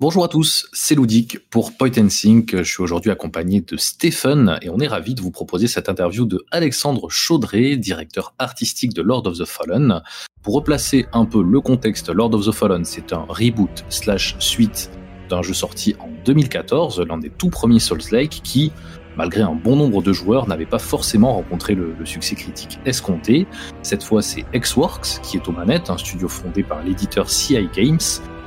[0.00, 2.56] Bonjour à tous, c'est Ludic pour Point and Think.
[2.56, 6.26] Je suis aujourd'hui accompagné de Stephen et on est ravi de vous proposer cette interview
[6.26, 10.02] de Alexandre Chaudré, directeur artistique de Lord of the Fallen.
[10.42, 14.90] Pour replacer un peu le contexte, Lord of the Fallen, c'est un reboot slash suite
[15.28, 18.72] d'un jeu sorti en 2014, l'un des tout premiers Souls-like qui,
[19.16, 23.46] malgré un bon nombre de joueurs, n'avait pas forcément rencontré le, le, succès critique escompté.
[23.82, 28.00] Cette fois, c'est Xworks qui est aux manettes, un studio fondé par l'éditeur CI Games,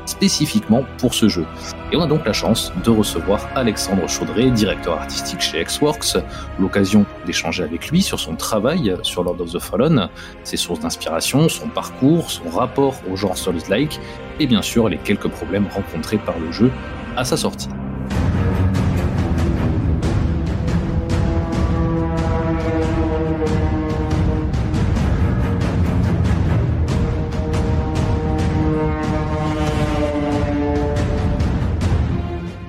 [0.07, 1.45] spécifiquement pour ce jeu.
[1.91, 6.17] Et on a donc la chance de recevoir Alexandre Chaudré, directeur artistique chez Xworks,
[6.59, 10.09] l'occasion d'échanger avec lui sur son travail sur Lord of the Fallen,
[10.43, 13.99] ses sources d'inspiration, son parcours, son rapport au genre Souls-like,
[14.39, 16.71] et bien sûr les quelques problèmes rencontrés par le jeu
[17.15, 17.69] à sa sortie.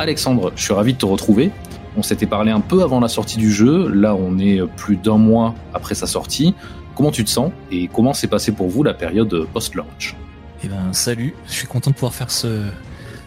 [0.08, 1.50] Alexandre, je suis ravi de te retrouver.
[1.94, 5.18] On s'était parlé un peu avant la sortie du jeu, là on est plus d'un
[5.18, 6.54] mois après sa sortie.
[6.96, 10.16] Comment tu te sens et comment s'est passé pour vous la période post-launch?
[10.64, 12.70] Eh ben salut, je suis content de pouvoir faire ce,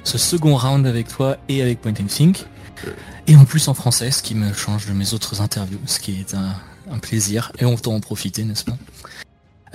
[0.03, 2.31] second round avec toi et avec Point and.
[3.27, 6.19] Et en plus en français, ce qui me change de mes autres interviews, ce qui
[6.19, 6.55] est un,
[6.91, 7.51] un plaisir.
[7.59, 8.77] Et on peut en profiter, n'est-ce pas?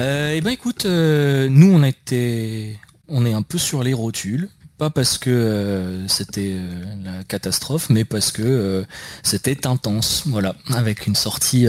[0.00, 3.94] Euh, Eh ben écoute, euh, nous on a été, on est un peu sur les
[3.94, 8.84] rotules pas parce que euh, c'était euh, la catastrophe, mais parce que euh,
[9.22, 11.66] c'était intense, voilà, avec une sortie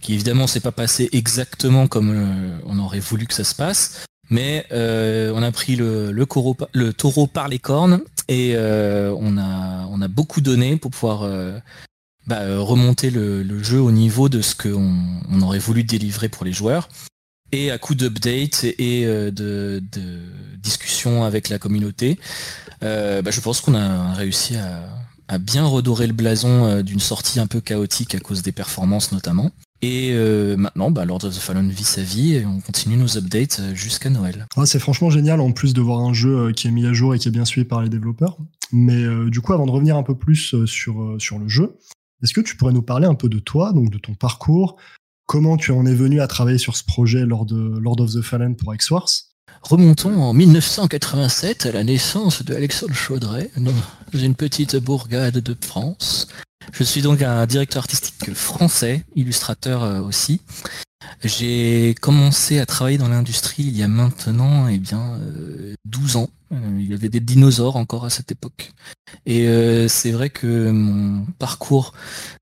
[0.00, 4.66] qui évidemment s'est pas passée exactement comme on aurait voulu que ça se passe, mais
[4.70, 6.24] on a pris le,
[6.92, 11.28] taureau par les cornes et on a beaucoup donné pour pouvoir
[12.26, 14.94] bah, remonter le, le, jeu au niveau de ce qu'on
[15.30, 16.88] on aurait voulu délivrer pour les joueurs.
[17.52, 19.30] Et à coup d'update et de,
[19.92, 20.18] de
[20.60, 22.18] discussion avec la communauté,
[22.82, 27.38] euh, bah, je pense qu'on a réussi à, bien redorer le blason euh, d'une sortie
[27.38, 29.50] un peu chaotique à cause des performances notamment.
[29.82, 33.18] Et euh, maintenant, bah, Lord of the Fallen vit sa vie et on continue nos
[33.18, 34.46] updates jusqu'à Noël.
[34.64, 37.18] c'est franchement génial en plus de voir un jeu qui est mis à jour et
[37.18, 38.38] qui est bien suivi par les développeurs.
[38.72, 41.78] Mais du coup, avant de revenir un peu plus sur, sur le jeu,
[42.22, 44.76] est-ce que tu pourrais nous parler un peu de toi, donc de ton parcours,
[45.28, 48.22] comment tu en es venu à travailler sur ce projet lors de Lord of the
[48.22, 49.08] Fallen pour X-Wars
[49.62, 53.74] Remontons en 1987 à la naissance de Alexandre Chaudret dans
[54.18, 56.28] une petite bourgade de France.
[56.72, 60.40] Je suis donc un directeur artistique français, illustrateur euh, aussi.
[61.22, 65.18] J'ai commencé à travailler dans l'industrie il y a maintenant eh bien
[65.84, 66.30] 12 euh, ans.
[66.52, 68.72] Euh, il y avait des dinosaures encore à cette époque.
[69.26, 69.46] Et
[69.88, 71.92] c'est vrai que mon parcours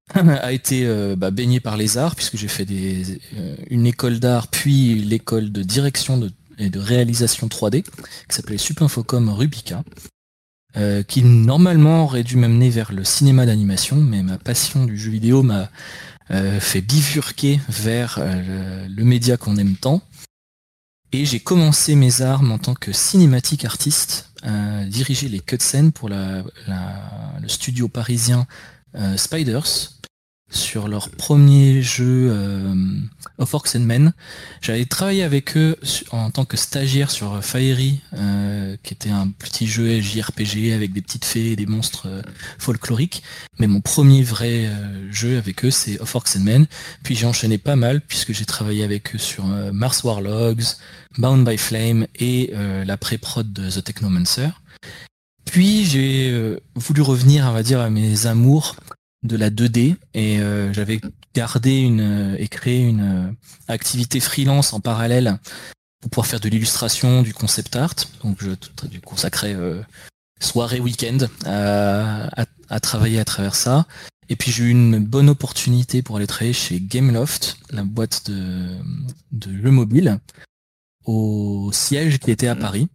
[0.14, 0.86] a été
[1.16, 3.20] bah, baigné par les arts puisque j'ai fait des,
[3.70, 6.20] une école d'art puis l'école de direction
[6.58, 7.90] et de réalisation 3D qui
[8.28, 9.82] s'appelait Supinfocom Rubica,
[10.76, 15.10] euh, qui normalement aurait dû m'amener vers le cinéma d'animation, mais ma passion du jeu
[15.10, 15.70] vidéo m'a
[16.30, 20.02] euh, fait bifurquer vers euh, le, média qu'on aime tant.
[21.12, 26.08] Et j'ai commencé mes armes en tant que cinématique artiste, à diriger les cutscenes pour
[26.10, 26.42] le
[27.46, 28.46] studio parisien
[29.16, 29.92] Spiders,
[30.50, 32.74] sur leur premier jeu euh,
[33.38, 34.12] of Orcs and Men.
[34.62, 35.76] J'avais travaillé avec eux
[36.10, 41.02] en tant que stagiaire sur Fiery, euh, qui était un petit jeu JRPG avec des
[41.02, 42.22] petites fées et des monstres euh,
[42.58, 43.22] folkloriques.
[43.58, 44.70] Mais mon premier vrai
[45.10, 46.66] jeu avec eux, c'est of Orcs and Men.
[47.02, 50.64] Puis j'ai enchaîné pas mal, puisque j'ai travaillé avec eux sur Mars Warlogs,
[51.18, 52.52] Bound by Flame et
[52.84, 54.48] la pré-prod de The Technomancer.
[55.46, 58.76] Puis j'ai voulu revenir, on va dire, à mes amours
[59.26, 61.00] de la 2D et euh, j'avais
[61.34, 63.32] gardé une euh, et créé une euh,
[63.68, 65.38] activité freelance en parallèle
[66.00, 67.94] pour pouvoir faire de l'illustration, du concept art.
[68.22, 68.50] Donc je
[69.00, 69.56] consacrais
[70.40, 73.86] soirée, week-end à, travailler à travers ça.
[74.28, 78.76] Et puis j'ai eu une bonne opportunité pour aller travailler chez Gameloft, la boîte de,
[79.32, 80.20] de jeux mobiles,
[81.06, 82.88] au siège qui était à Paris.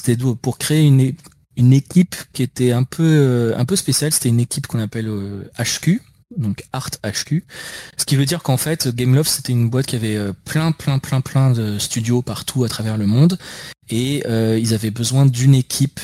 [0.00, 1.14] C'était pour créer une,
[1.58, 4.12] une équipe qui était un peu euh, un peu spéciale.
[4.12, 5.10] C'était une équipe qu'on appelle
[5.58, 5.98] HQ, euh,
[6.36, 7.44] donc Art HQ.
[7.96, 10.98] Ce qui veut dire qu'en fait, Gameloft c'était une boîte qui avait euh, plein plein
[10.98, 13.38] plein plein de studios partout à travers le monde
[13.90, 16.00] et ils avaient besoin d'une équipe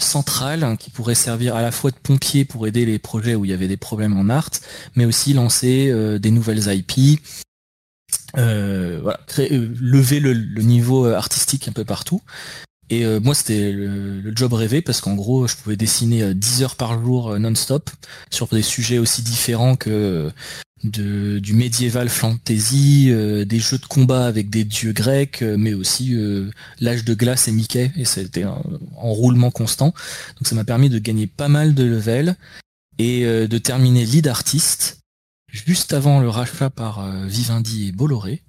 [0.00, 3.44] centrale hein, qui pourrait servir à la fois de pompier pour aider les projets où
[3.44, 4.50] il y avait des problèmes en art,
[4.96, 7.20] mais aussi lancer des nouvelles IP,
[8.34, 12.20] lever le, niveau artistique un peu partout.
[12.90, 16.64] Et euh, moi, c'était le, job rêvé parce qu'en gros, je pouvais dessiner 10 euh,
[16.64, 17.88] heures par jour euh, non-stop
[18.30, 20.30] sur des sujets aussi différents que
[20.82, 26.16] du médiéval fantasy, des jeux de combat avec des dieux grecs, mais aussi
[26.80, 28.62] l'âge de glace et Mickey, et c'était un
[28.96, 29.92] roulement constant.
[30.38, 32.34] Donc ça m'a permis de gagner pas mal de level
[32.98, 35.00] et de terminer lead artiste
[35.52, 38.42] juste avant le rachat par Vivendi et Bolloré,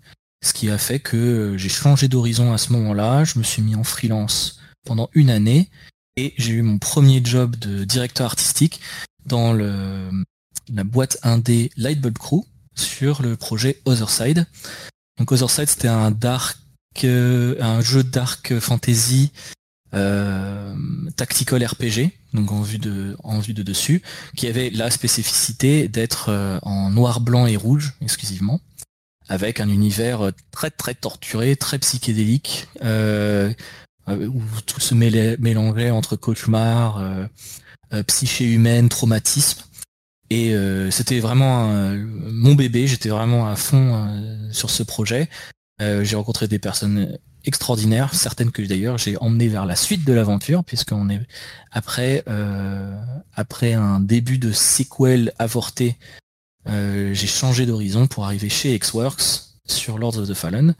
[0.43, 3.75] ce qui a fait que j'ai changé d'horizon à ce moment-là, je me suis mis
[3.75, 5.69] en freelance pendant une année
[6.17, 8.81] et j'ai eu mon premier job de directeur artistique
[9.25, 12.45] dans la boîte indé Lightbulb Crew
[12.75, 14.47] sur le projet Otherside.
[15.17, 15.89] Donc Otherside c'était
[17.03, 19.31] euh, un jeu dark fantasy
[19.93, 20.73] euh,
[21.17, 24.01] tactical RPG, donc en vue de en vue de dessus,
[24.37, 28.61] qui avait la spécificité d'être euh, en noir, blanc et rouge exclusivement,
[29.31, 37.01] avec un univers très très torturé, très psychédélique, où tout se mélangeait entre cauchemar,
[38.07, 39.61] psyché humaine, traumatisme.
[40.29, 40.53] Et
[40.89, 41.73] c'était vraiment
[42.03, 45.29] mon bébé, j'étais vraiment à fond sur ce projet.
[45.79, 50.65] j'ai rencontré des personnes extraordinaires, certaines que d'ailleurs j'ai emmenées vers la suite de l'aventure,
[50.65, 51.21] puisqu'on est
[51.71, 52.25] après
[53.33, 55.95] après un début de sequel avorté,
[56.65, 59.21] j'ai changé d'horizon pour arriver chez Xworks
[59.65, 60.75] sur Lords of the Fallen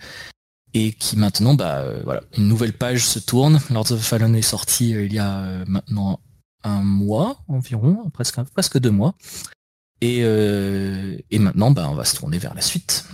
[0.74, 3.60] et qui maintenant, bah voilà, une nouvelle page se tourne.
[3.70, 6.20] Lords of the Fallen est sorti il y a maintenant
[6.64, 9.16] un mois environ, presque, presque deux mois.
[10.02, 13.06] Et, euh, et maintenant, bah, on va se tourner vers la suite.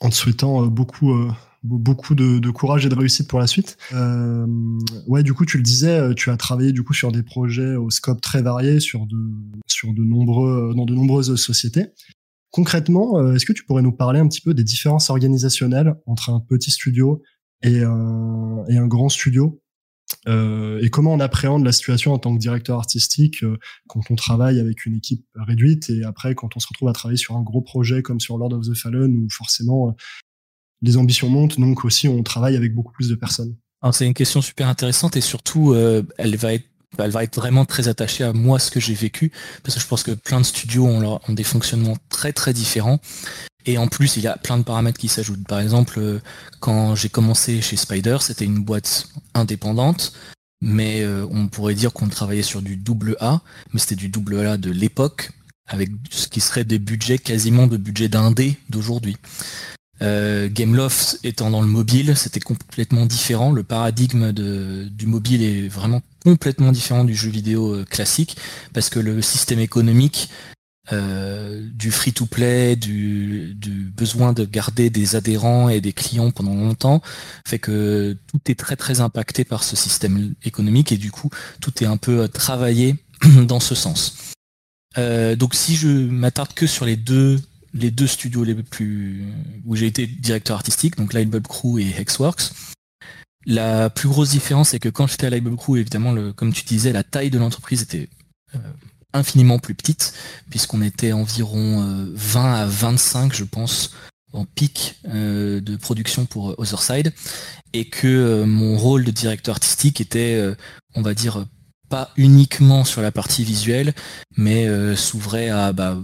[0.00, 1.30] En te souhaitant euh, beaucoup, euh,
[1.62, 3.76] beaucoup de, courage et de réussite pour la suite.
[5.06, 7.90] ouais, du coup, tu le disais, tu as travaillé du coup sur des projets au
[7.90, 9.16] scope très varié, sur de,
[9.66, 11.86] sur de nombreux, dans de nombreuses sociétés.
[12.50, 16.40] Concrètement, est-ce que tu pourrais nous parler un petit peu des différences organisationnelles entre un
[16.40, 17.22] petit studio
[17.62, 19.60] et un, et un grand studio
[20.28, 24.16] euh, et comment on appréhende la situation en tant que directeur artistique euh, quand on
[24.16, 27.42] travaille avec une équipe réduite et après quand on se retrouve à travailler sur un
[27.42, 29.92] gros projet comme sur Lord of the Fallen où forcément euh,
[30.82, 33.54] les ambitions montent, donc aussi on travaille avec beaucoup plus de personnes.
[33.92, 36.64] c'est une question super intéressante et surtout elle va être
[36.98, 39.30] elle va être vraiment très attachée à moi ce que j'ai vécu
[39.62, 42.98] parce que je pense que plein de studios ont, ont des fonctionnements très très différents
[43.66, 45.46] et en plus, il y a plein de paramètres qui s'ajoutent.
[45.46, 46.20] Par exemple, euh,
[46.60, 50.12] quand j'ai commencé chez Spider, c'était une boîte indépendante,
[50.62, 53.40] mais euh, on pourrait dire qu'on travaillait sur du double A,
[53.72, 55.30] mais c'était du double A de l'époque,
[55.66, 59.16] avec ce qui serait des budgets quasiment de budget d'un D d'aujourd'hui.
[60.02, 63.52] Euh, Gameloft étant dans le mobile, c'était complètement différent.
[63.52, 68.36] Le paradigme du mobile est vraiment complètement différent du jeu vidéo classique
[68.72, 70.30] parce que le système économique
[70.92, 73.54] euh, du free-to-play, du,
[73.96, 77.00] besoin de garder des adhérents et des clients pendant longtemps,
[77.46, 81.30] fait que tout est très très impacté par ce système économique et du coup
[81.60, 82.96] tout est un peu euh, travaillé
[83.46, 84.16] dans ce sens.
[84.98, 87.40] Euh, donc si je m'attarde que sur les deux
[87.74, 89.24] les deux studios les plus
[89.64, 92.52] où j'ai été directeur artistique, donc Lightbulb Crew et Hexworks,
[93.46, 96.92] la plus grosse différence c'est que quand j'étais à Lightbulb Crew, évidemment, comme tu disais,
[96.92, 98.08] la taille de l'entreprise était
[99.12, 100.14] infiniment plus petite,
[100.50, 103.92] puisqu'on était environ 20 euh, à 25, je pense,
[104.32, 107.12] en pic euh, de production pour Otherside,
[107.72, 110.54] et que euh, mon rôle de directeur artistique était,
[110.94, 111.46] on va dire,
[111.90, 113.92] pas uniquement sur la partie visuelle,
[114.36, 114.66] mais
[114.96, 115.98] s'ouvrait à, bah,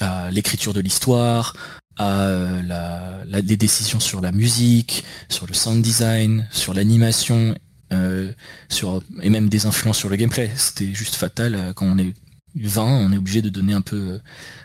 [0.00, 1.54] à l'écriture de l'histoire,
[1.98, 7.54] à la, des décisions sur la musique, sur le sound design, sur l'animation
[7.92, 8.32] euh,
[8.70, 10.50] sur, et même des influences sur le gameplay.
[10.56, 11.54] C'était juste fatal.
[11.54, 12.14] Euh, quand on est
[12.54, 14.18] 20, on est obligé de donner un peu, euh,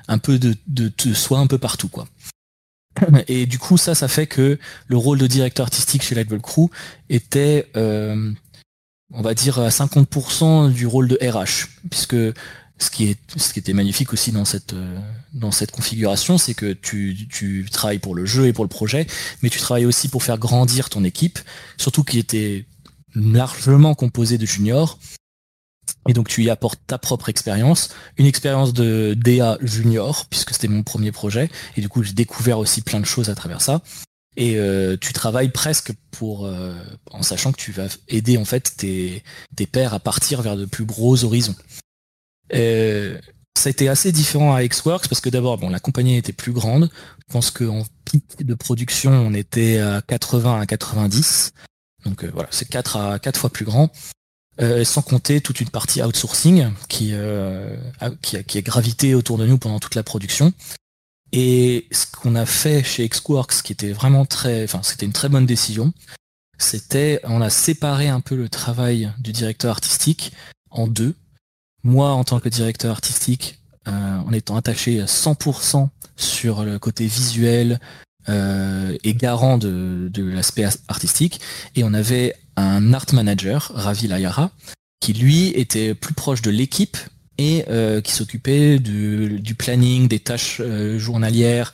[0.08, 1.90] un peu de, de, soi un peu partout.
[1.90, 2.08] quoi.
[3.28, 6.70] Et du coup, ça, ça fait que le rôle de directeur artistique chez Lightball Crew
[7.10, 7.68] était,
[9.14, 12.16] on va dire, à 50% du rôle de RH, puisque
[12.80, 13.16] ce qui,
[13.56, 14.76] était magnifique aussi dans cette,
[15.34, 19.08] dans cette configuration, c'est que tu, tu travailles pour le jeu et pour le projet,
[19.42, 21.40] mais tu travailles aussi pour faire grandir ton équipe,
[21.78, 22.66] surtout qui était
[23.16, 25.00] largement composé de juniors.
[26.08, 30.68] Et donc tu y apportes ta propre expérience, une expérience de DA junior, puisque c'était
[30.68, 33.82] mon premier projet, et du coup j'ai découvert aussi plein de choses à travers ça.
[34.38, 36.72] Et euh, tu travailles presque pour, euh,
[37.10, 39.24] en sachant que tu vas aider en fait tes,
[39.72, 41.56] pairs à partir vers de plus gros horizons.
[42.54, 43.20] Euh,
[43.58, 46.92] ça a été assez différent à Xworks parce que d'abord, la compagnie était plus grande.
[47.28, 51.54] Je pense qu'en pic de production, on était à 80 à 90.
[52.06, 53.92] Donc voilà, c'est 4 à 4 fois plus grand.
[54.84, 58.12] Sans compter toute une partie outsourcing qui, a,
[58.62, 60.54] gravité autour de nous pendant toute la production.
[61.32, 65.30] Et ce qu'on a fait chez Xworks, qui était vraiment très, enfin c'était une très
[65.30, 65.94] bonne décision,
[66.58, 70.32] c'était on a séparé un peu le travail du directeur artistique
[70.70, 71.16] en deux.
[71.84, 77.80] Moi en tant que directeur artistique, en étant attaché à 100% sur le côté visuel
[78.28, 81.40] et garant de, de l'aspect artistique.
[81.76, 84.52] Et on avait un art manager, Ravi Layara,
[85.00, 86.98] qui lui était plus proche de l'équipe
[87.38, 91.74] et euh, qui s'occupait du, planning, des tâches euh, journalières,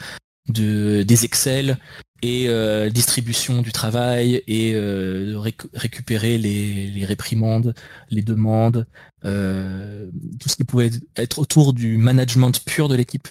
[0.50, 1.78] de, des Excel
[2.22, 4.76] et euh, distribution du travail et
[5.74, 7.74] récupérer les, réprimandes,
[8.10, 8.86] les demandes,
[9.24, 13.28] tout ce qui pouvait être autour du management pur de l'équipe.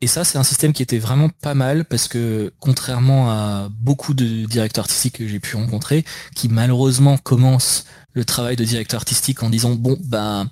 [0.00, 4.12] Et ça, c'est un système qui était vraiment pas mal parce que contrairement à beaucoup
[4.12, 9.42] de directeurs artistiques que j'ai pu rencontrer, qui malheureusement commencent le travail de directeur artistique
[9.42, 10.50] en disant bon ben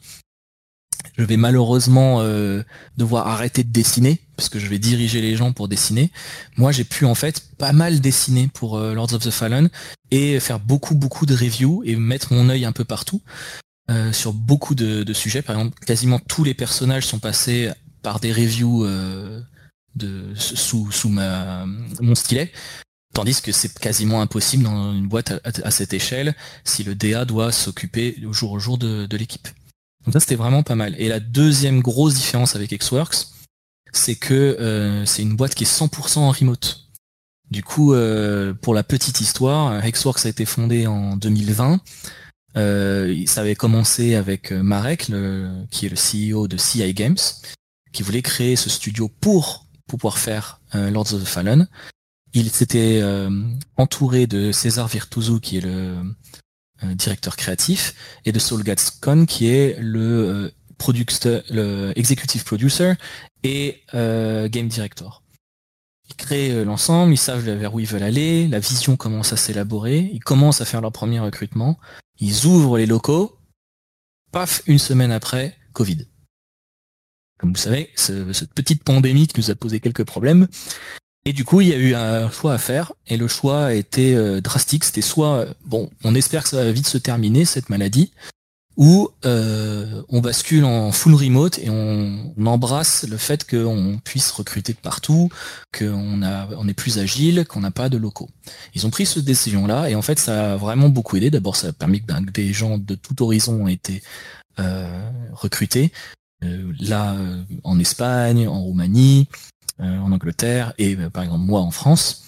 [1.17, 2.63] je vais malheureusement euh,
[2.97, 6.11] devoir arrêter de dessiner parce que je vais diriger les gens pour dessiner.
[6.57, 9.69] Moi, j'ai pu en fait pas mal dessiner pour euh, Lords of the Fallen
[10.11, 13.21] et faire beaucoup beaucoup de reviews et mettre mon œil un peu partout
[13.91, 15.43] euh, sur beaucoup de, sujets.
[15.43, 17.71] Par exemple, quasiment tous les personnages sont passés
[18.03, 18.87] par des reviews
[20.35, 22.51] sous mon stylet.
[23.15, 27.53] Tandis que c'est quasiment impossible dans une boîte à, cette échelle si le DA doit
[27.53, 29.49] s'occuper jour au jour de l'équipe.
[30.05, 30.95] Donc ça c'était vraiment pas mal.
[30.99, 33.29] Et la deuxième grosse différence avec Xworks,
[33.93, 36.89] c'est que euh, c'est une boîte qui est 100% en remote.
[37.51, 41.81] Du coup, euh, pour la petite histoire, Xworks a été fondé en 2020.
[42.57, 45.11] Euh, ça avait commencé avec Marek,
[45.71, 47.19] qui est le CEO de CI Games,
[47.93, 51.69] qui voulait créer ce studio pour pouvoir faire Lords of the Fallen.
[52.33, 53.03] Il s'était
[53.77, 56.03] entouré de César Virtuoso, qui est le euh,
[56.95, 60.51] directeur créatif, et de Saul Gatscon, qui est le,
[60.91, 62.95] euh, le executive producer
[63.45, 65.23] et euh, game director.
[66.09, 70.11] Ils créent l'ensemble, ils savent vers où ils veulent aller, la vision commence à s'élaborer,
[70.13, 71.79] ils commencent à faire leur premier recrutement,
[72.19, 73.39] ils ouvrent les locaux,
[74.33, 76.07] paf, une semaine après, Covid.
[77.39, 80.47] Comme vous savez, cette petite pandémie qui nous a posé quelques problèmes,
[81.25, 83.73] et du coup, il y a eu un choix à faire, et le choix a
[83.75, 84.85] été euh, drastique.
[84.85, 88.13] C'était soit, bon, on espère que ça va vite se terminer, cette maladie,
[88.77, 94.73] ou euh, on bascule en full remote et on, embrasse le fait qu'on puisse recruter
[94.73, 95.29] de partout,
[95.79, 98.29] qu'on on est plus agile, qu'on n'a pas de locaux.
[98.75, 101.31] Ils ont pris cette décision-là, et en fait, ça a vraiment beaucoup aidé.
[101.31, 104.03] D'abord, ça a permis que ben, des gens de tout horizon ont été
[104.59, 105.93] euh, recrutés.
[106.81, 107.17] là,
[107.63, 112.25] en Espagne, en Roumanie, euh, en Angleterre et euh, par exemple moi en France.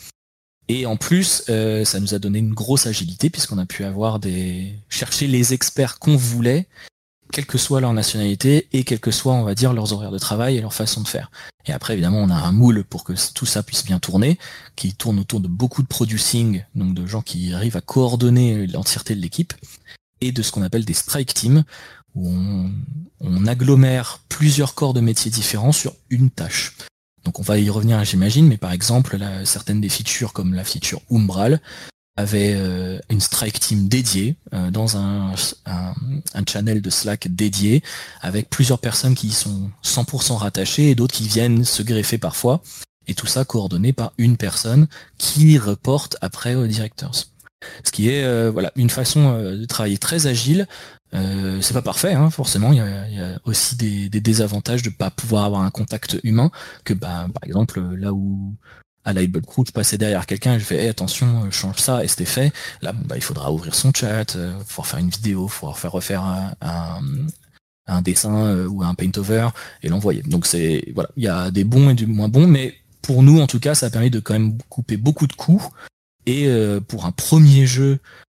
[0.69, 4.19] Et en plus, euh, ça nous a donné une grosse agilité puisqu'on a pu avoir
[4.19, 6.69] des chercher les experts qu'on voulait,
[7.33, 10.19] quelle que soit leur nationalité et quels que soient, on va dire, leurs horaires de
[10.19, 11.31] travail et leur façon de faire.
[11.67, 14.39] Et après, évidemment, on a un moule pour que tout ça puisse bien tourner,
[14.77, 19.15] qui tourne autour de beaucoup de producing, donc de gens qui arrivent à coordonner l'entièreté
[19.15, 19.53] de l'équipe,
[20.21, 21.65] et de ce qu'on appelle des strike teams,
[22.15, 22.33] où
[23.21, 26.77] on agglomère plusieurs corps de métiers différents sur une tâche.
[27.25, 31.01] Donc on va y revenir, j'imagine, mais par exemple, certaines des features, comme la feature
[31.11, 31.61] Umbral,
[32.17, 35.35] avaient euh, une strike team dédiée euh, dans un,
[36.49, 37.83] channel de Slack dédié,
[38.21, 42.63] avec plusieurs personnes qui y sont 100% rattachées et d'autres qui viennent se greffer parfois,
[43.07, 44.87] et tout ça coordonné par une personne
[45.19, 47.13] qui reporte après aux directeurs.
[47.83, 50.69] Ce qui est euh, voilà une façon de travailler très agile,
[51.15, 52.73] euh, c'est pas parfait, hein, forcément.
[52.73, 56.51] Il y, a, aussi des, désavantages de pas pouvoir avoir un contact humain.
[56.85, 58.55] Que bah, par exemple, là où
[59.05, 62.53] à Label Crew, je passais derrière quelqu'un, je fais attention, change ça, et c'était fait.
[62.81, 66.23] Là, bah, il faudra ouvrir son chat, euh, pouvoir faire une vidéo, pouvoir faire refaire
[66.63, 69.49] un, dessin euh, ou un paint over
[69.83, 70.23] et l'envoyer.
[70.23, 73.41] Donc c'est voilà, il y a des bons et du moins bons, mais pour nous
[73.41, 75.69] en tout cas, ça a permis de quand même couper beaucoup de coûts.
[76.27, 76.49] Et
[76.89, 78.24] pour un premier jeu euh,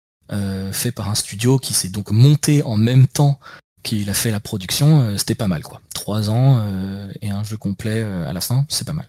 [0.72, 3.38] fait par un studio qui s'est donc monté en même temps
[3.82, 5.80] qu'il a fait la production, euh, c'était pas mal quoi.
[5.94, 9.08] Trois ans euh, et un jeu complet à la fin, c'est pas mal.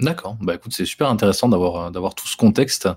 [0.00, 0.36] D'accord.
[0.40, 2.88] Bah écoute, c'est super intéressant d'avoir d'avoir tout ce contexte.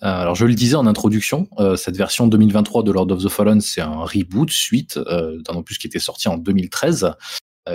[0.00, 3.80] alors je le disais en introduction, cette version 2023 de Lord of the Fallen, c'est
[3.80, 7.12] un reboot suite d'un opus qui était sorti en 2013.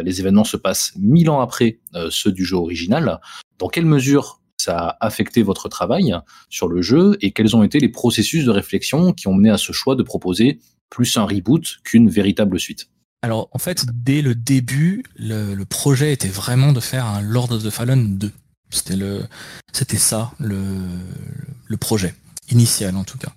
[0.03, 1.79] les événements se passent mille ans après
[2.09, 3.21] ceux du jeu original.
[3.57, 6.15] Dans quelle mesure ça a affecté votre travail
[6.49, 9.57] sur le jeu et quels ont été les processus de réflexion qui ont mené à
[9.57, 12.89] ce choix de proposer plus un reboot qu'une véritable suite?
[13.21, 17.63] Alors en fait, dès le début, le, projet était vraiment de faire un Lord of
[17.63, 18.31] the Fallen 2.
[18.69, 22.13] C'était ça le, projet
[22.49, 23.31] initial en tout cas.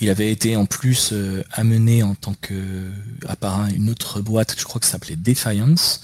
[0.00, 2.88] Il avait été en plus euh, amené en tant que
[3.26, 6.02] à part une autre boîte, je crois que ça s'appelait Defiance,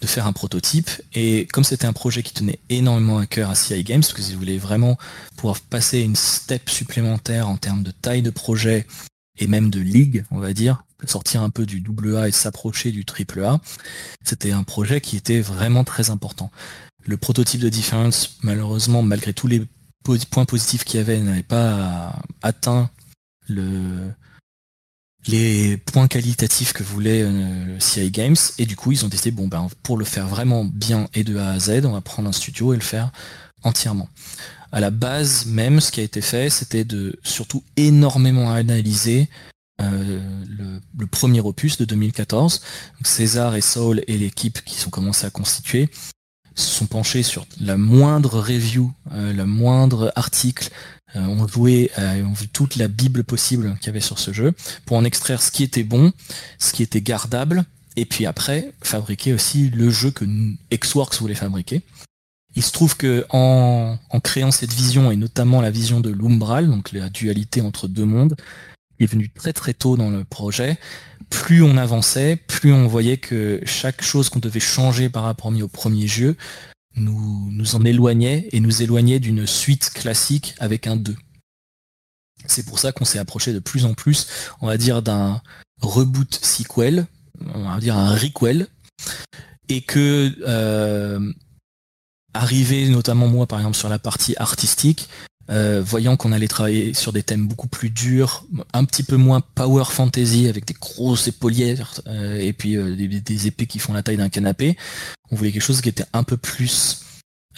[0.00, 0.90] de faire un prototype.
[1.14, 4.36] Et comme c'était un projet qui tenait énormément à cœur à CI Games, parce qu'ils
[4.36, 4.98] voulaient vraiment
[5.36, 8.86] pouvoir passer une step supplémentaire en termes de taille de projet
[9.38, 12.92] et même de ligue, on va dire, sortir un peu du double A et s'approcher
[12.92, 13.60] du triple A,
[14.24, 16.50] c'était un projet qui était vraiment très important.
[17.06, 19.62] Le prototype de Difference, malheureusement, malgré tous les
[20.30, 22.90] points positifs qu'il y avait, n'avait pas atteint
[23.48, 24.12] le,
[25.26, 29.48] les points qualitatifs que voulait euh, CI Games et du coup ils ont décidé bon
[29.48, 32.32] ben pour le faire vraiment bien et de A à Z on va prendre un
[32.32, 33.10] studio et le faire
[33.62, 34.08] entièrement.
[34.72, 39.28] À la base même ce qui a été fait c'était de surtout énormément analyser
[39.80, 40.20] euh,
[40.98, 42.62] le, premier opus de 2014.
[43.02, 45.88] César et Saul et l'équipe qui sont commencés à constituer
[46.54, 50.70] se sont penchés sur la moindre review, euh, la moindre article,
[51.16, 54.32] euh, on jouait, euh, on vu toute la bible possible qu'il y avait sur ce
[54.32, 54.52] jeu
[54.86, 56.12] pour en extraire ce qui était bon,
[56.58, 57.64] ce qui était gardable,
[57.96, 60.24] et puis après fabriquer aussi le jeu que
[60.72, 61.82] Xworks voulait fabriquer.
[62.56, 66.92] Il se trouve que en, créant cette vision et notamment la vision de l'umbral, donc
[66.92, 68.36] la dualité entre deux mondes,
[68.98, 70.76] est venu très très tôt dans le projet.
[71.30, 75.68] Plus on avançait, plus on voyait que chaque chose qu'on devait changer par rapport au
[75.68, 76.36] premier jeu
[76.96, 81.14] nous, en éloignait et nous éloignait d'une suite classique avec un 2.
[82.46, 84.26] C'est pour ça qu'on s'est approché de plus en plus,
[84.60, 85.42] on va dire, d'un
[85.80, 87.06] reboot sequel,
[87.54, 88.66] on va dire un requel,
[89.68, 91.32] et que euh,
[92.34, 95.08] arriver notamment moi par exemple sur la partie artistique,
[95.50, 99.40] euh, voyant qu'on allait travailler sur des thèmes beaucoup plus durs, un petit peu moins
[99.40, 104.04] power fantasy avec des grosses épaulières euh, et puis euh, des, épées qui font la
[104.04, 104.76] taille d'un canapé.
[105.32, 107.00] On voulait quelque chose qui était un peu plus,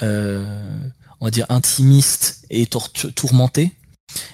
[0.00, 0.46] on
[1.20, 3.72] va dire, intimiste et tourmenté.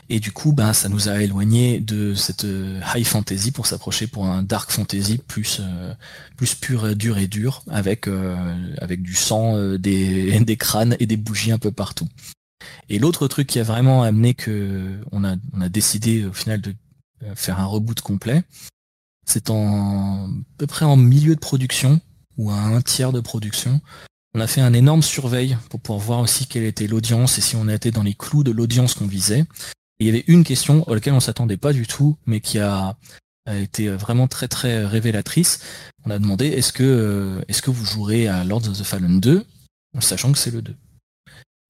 [0.09, 2.47] Et du coup, ben, ça nous a éloigné de cette
[2.95, 5.61] high fantasy pour s'approcher pour un dark fantasy plus
[6.37, 8.09] plus pur, dur et dur, avec
[9.03, 12.09] du sang, des crânes et des bougies un peu partout.
[12.89, 15.37] Et l'autre truc qui a vraiment amené que on a,
[15.69, 16.75] décidé au final de
[17.25, 18.43] euh, faire un reboot complet,
[19.27, 22.01] c'est en à peu près en milieu de production
[22.37, 23.81] ou à un tiers de production.
[24.35, 27.57] On a fait un énorme surveille pour pouvoir voir aussi quelle était l'audience et si
[27.57, 29.45] on était dans les clous de l'audience qu'on visait.
[29.99, 32.97] il y avait une question à laquelle on s'attendait pas du tout, mais qui a,
[33.51, 35.61] été vraiment très très révélatrice.
[36.05, 39.21] On a demandé est-ce que euh, est-ce que vous jouerez à Lords of the Fallen
[39.21, 39.47] 2,
[40.01, 40.77] sachant que c'est le 2.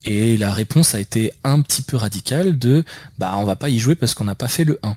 [0.05, 2.85] Et la réponse a été un petit peu radicale de
[3.19, 4.97] bah on va pas y jouer parce qu'on n'a pas fait le 1.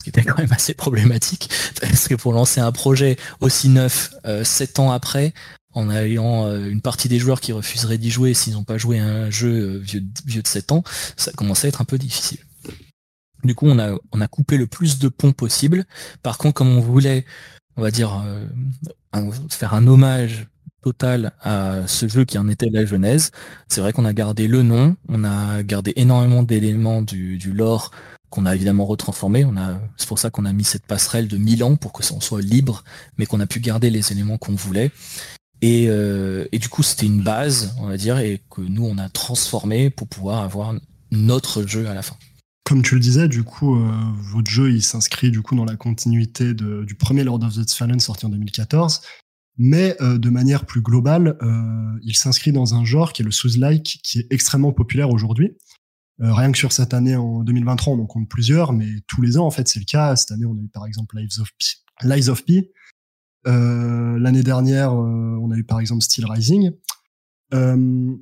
[0.00, 4.12] Ce qui était quand même assez problématique, parce que pour lancer un projet aussi neuf,
[4.26, 5.32] euh, 7 ans après,
[5.74, 9.00] en ayant euh, une partie des joueurs qui refuseraient d'y jouer s'ils n'ont pas joué
[9.00, 10.82] à un jeu euh, vieux, vieux de 7 ans,
[11.16, 12.38] ça commençait à être un peu difficile.
[13.44, 15.84] Du coup, on a, on a coupé le plus de ponts possible.
[16.22, 17.24] Par contre, comme on voulait,
[17.76, 18.46] on va dire, euh,
[19.50, 20.46] faire un hommage
[20.82, 23.30] total à ce jeu qui en était la genèse.
[23.68, 27.90] C'est vrai qu'on a gardé le nom, on a gardé énormément d'éléments du, lore
[28.30, 29.46] qu'on a évidemment retransformé.
[29.96, 32.42] C'est pour ça qu'on a mis cette passerelle de 1000 ans pour que ça soit
[32.42, 32.82] libre,
[33.18, 34.90] mais qu'on a pu garder les éléments qu'on voulait.
[35.60, 38.98] Et, euh, et, du coup, c'était une base, on va dire, et que nous, on
[38.98, 40.74] a transformé pour pouvoir avoir
[41.12, 42.16] notre jeu à la fin.
[42.64, 43.92] Comme tu le disais, du coup, euh,
[44.32, 48.00] votre jeu, il s'inscrit du coup dans la continuité du premier Lord of the Fallen
[48.00, 49.02] sorti en 2014
[49.58, 53.30] mais euh, de manière plus globale, euh, il s'inscrit dans un genre qui est le
[53.30, 55.56] Souls-like, qui est extrêmement populaire aujourd'hui.
[56.20, 59.38] Euh, rien que sur cette année en 2023, on en compte plusieurs, mais tous les
[59.38, 60.14] ans, en fait, c'est le cas.
[60.16, 61.40] Cette année, on a eu par exemple Lives
[62.30, 62.58] of P.
[62.64, 62.64] Of.
[64.20, 66.72] L'année dernière, on a eu par exemple Steel Rising.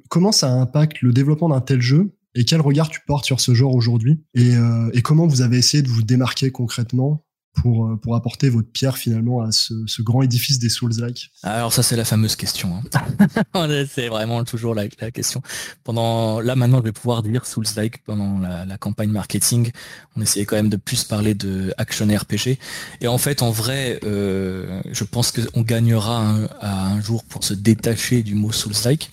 [0.09, 3.55] comment ça impacte le développement d'un tel jeu et quel regard tu portes sur ce
[3.55, 7.27] genre aujourd'hui et comment vous avez essayé de vous démarquer concrètement?
[7.61, 11.73] Pour, euh, pour apporter votre pierre finalement à ce, ce grand édifice des Souls-like Alors
[11.73, 12.83] ça c'est la fameuse question.
[12.94, 13.87] Hein.
[13.90, 15.42] c'est vraiment toujours la, question.
[15.85, 19.73] Pendant là maintenant je vais pouvoir dire Souls-like pendant la, campagne marketing.
[20.16, 22.59] On essayait quand même de plus parler de action RPG.
[23.01, 27.55] Et en fait en vrai euh, je pense qu'on gagnera un, un jour pour se
[27.55, 29.11] détacher du mot Souls-like.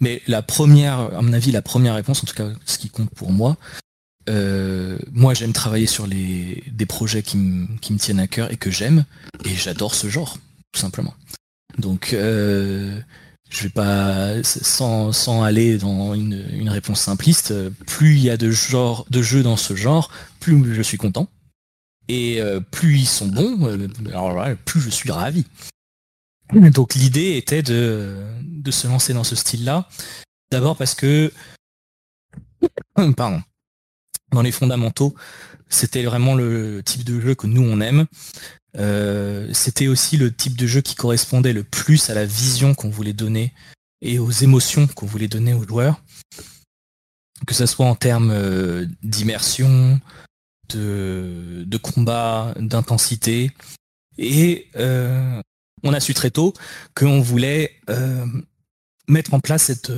[0.00, 3.10] Mais la première, à mon avis, la première réponse, en tout cas ce qui compte
[3.10, 3.56] pour moi,
[4.28, 8.70] euh, moi, j'aime travailler sur les, des projets qui, me tiennent à cœur et que
[8.70, 9.04] j'aime,
[9.44, 10.38] et j'adore ce genre,
[10.72, 11.14] tout simplement.
[11.78, 13.00] Donc, euh,
[13.50, 17.54] je vais pas, sans, sans aller dans une, réponse simpliste,
[17.86, 20.10] plus il y a de, genre, de jeux dans ce genre,
[20.40, 21.28] plus je suis content.
[22.10, 23.68] Et euh, plus ils sont bons,
[24.08, 25.44] alors plus je suis ravi.
[26.54, 29.88] Donc l'idée était de, de se lancer dans ce style-là.
[30.50, 31.30] D'abord parce que,
[33.16, 33.42] pardon,
[34.32, 35.14] dans les fondamentaux,
[35.68, 38.06] c'était vraiment le type de jeu que nous on aime.
[38.76, 42.90] Euh, c'était aussi le type de jeu qui correspondait le plus à la vision qu'on
[42.90, 43.52] voulait donner
[44.00, 46.02] et aux émotions qu'on voulait donner aux joueurs.
[47.46, 50.00] Que ce soit en termes euh, d'immersion,
[50.70, 53.50] de, combat, d'intensité.
[54.18, 55.40] Et euh,
[55.82, 56.52] on a su très tôt
[56.94, 57.80] qu'on voulait
[59.06, 59.92] mettre en place cette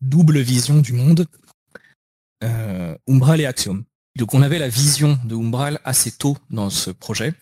[0.00, 1.26] double vision du monde,
[2.44, 3.84] euh, Umbral et Axiom.
[4.16, 7.34] Donc on avait la vision de Umbral assez tôt dans ce projet,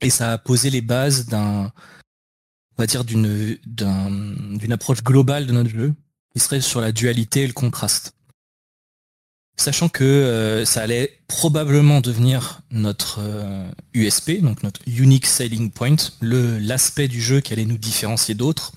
[0.00, 1.72] et ça a posé les bases d'un,
[2.78, 5.94] on d'une approche globale de notre jeu,
[6.34, 8.14] qui serait sur la dualité et le contraste.
[9.56, 13.20] Sachant que euh, ça allait probablement devenir notre
[13.94, 18.72] USP, euh, donc notre Unique Selling Point, l'aspect du jeu qui allait nous différencier d'autres,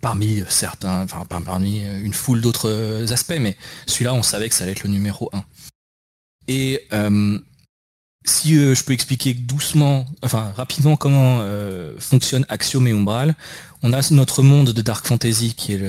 [0.00, 3.56] parmi certains, enfin parmi une foule d'autres aspects, mais
[3.86, 5.44] celui-là on savait que ça allait être le numéro 1.
[6.48, 7.38] Et euh,
[8.24, 11.40] si je peux expliquer doucement, enfin rapidement comment
[11.98, 13.34] fonctionne Axiom et Umbral,
[13.82, 15.82] on a notre monde de Dark Fantasy qui est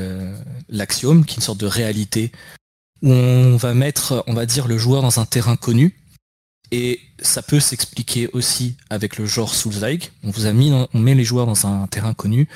[0.69, 2.31] l'Axiom, qui est une sorte de réalité
[3.01, 5.95] où on va mettre, on va dire, le joueur dans un terrain connu.
[6.71, 10.11] Et ça peut s'expliquer aussi avec le genre Souls-like.
[10.23, 12.47] On met les joueurs dans un terrain connu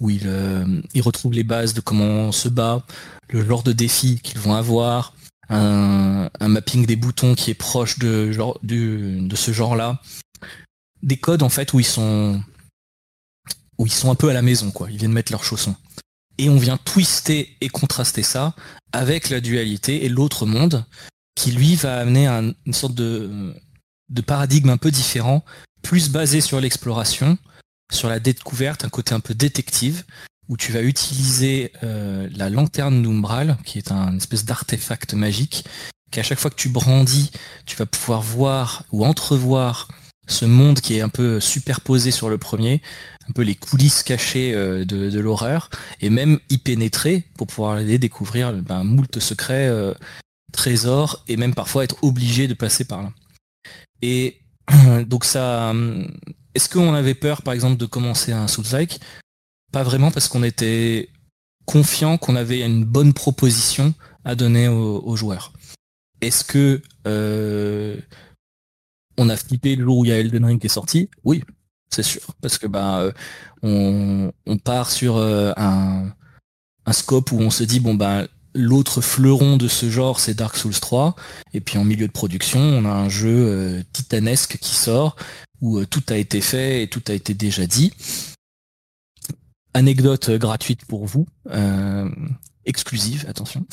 [0.00, 2.84] où ils, euh, ils retrouvent les bases de comment on se bat,
[3.28, 5.14] le genre de défi qu'ils vont avoir,
[5.48, 8.30] un, mapping des boutons qui est proche de
[9.34, 10.00] ce genre-là.
[11.02, 12.40] Des codes en fait où ils sont
[13.78, 14.90] où ils sont un peu à la maison, quoi.
[14.90, 15.76] Ils viennent mettre leurs chaussons
[16.38, 18.54] et on vient twister et contraster ça
[18.92, 20.84] avec la dualité et l'autre monde
[21.36, 23.54] qui lui va amener une sorte de,
[24.26, 25.44] paradigme un peu différent,
[25.82, 27.38] plus basé sur l'exploration,
[27.92, 30.02] sur la découverte, un côté un peu détective,
[30.48, 35.64] où tu vas utiliser euh, la lanterne d'Umbral, qui est un espèce d'artefact magique,
[36.10, 37.30] qu'à chaque fois que tu brandis,
[37.66, 39.88] tu vas pouvoir voir ou entrevoir
[40.28, 42.80] ce monde qui est un peu superposé sur le premier,
[43.28, 45.68] un peu les coulisses cachées euh, de, l'horreur,
[46.00, 49.92] et même y pénétrer pour pouvoir aller découvrir ben, moult secrets, euh,
[50.52, 53.12] trésors, et même parfois être obligé de passer par là.
[54.02, 54.40] Et
[55.06, 55.72] donc ça,
[56.54, 59.00] est-ce qu'on avait peur par exemple de commencer un Souls-like?
[59.72, 61.10] Pas vraiment parce qu'on était
[61.66, 65.52] confiant qu'on avait une bonne proposition à donner aux, joueurs.
[66.20, 68.00] Est-ce que euh,
[69.18, 71.10] on a flippé le jour où il y a Elden Ring qui est sorti?
[71.24, 71.44] Oui,
[71.90, 72.22] c'est sûr.
[72.40, 73.12] Parce que bah
[73.62, 74.32] on,
[74.64, 76.12] part sur euh, un,
[76.92, 80.78] scope où on se dit bon bah l'autre fleuron de ce genre c'est Dark Souls
[80.78, 81.14] 3
[81.52, 85.16] et puis en milieu de production on a un jeu euh, titanesque qui sort
[85.60, 87.92] où tout a été fait et tout a été déjà dit.
[89.72, 91.26] Anecdote gratuite pour vous,
[92.64, 93.66] exclusive, attention.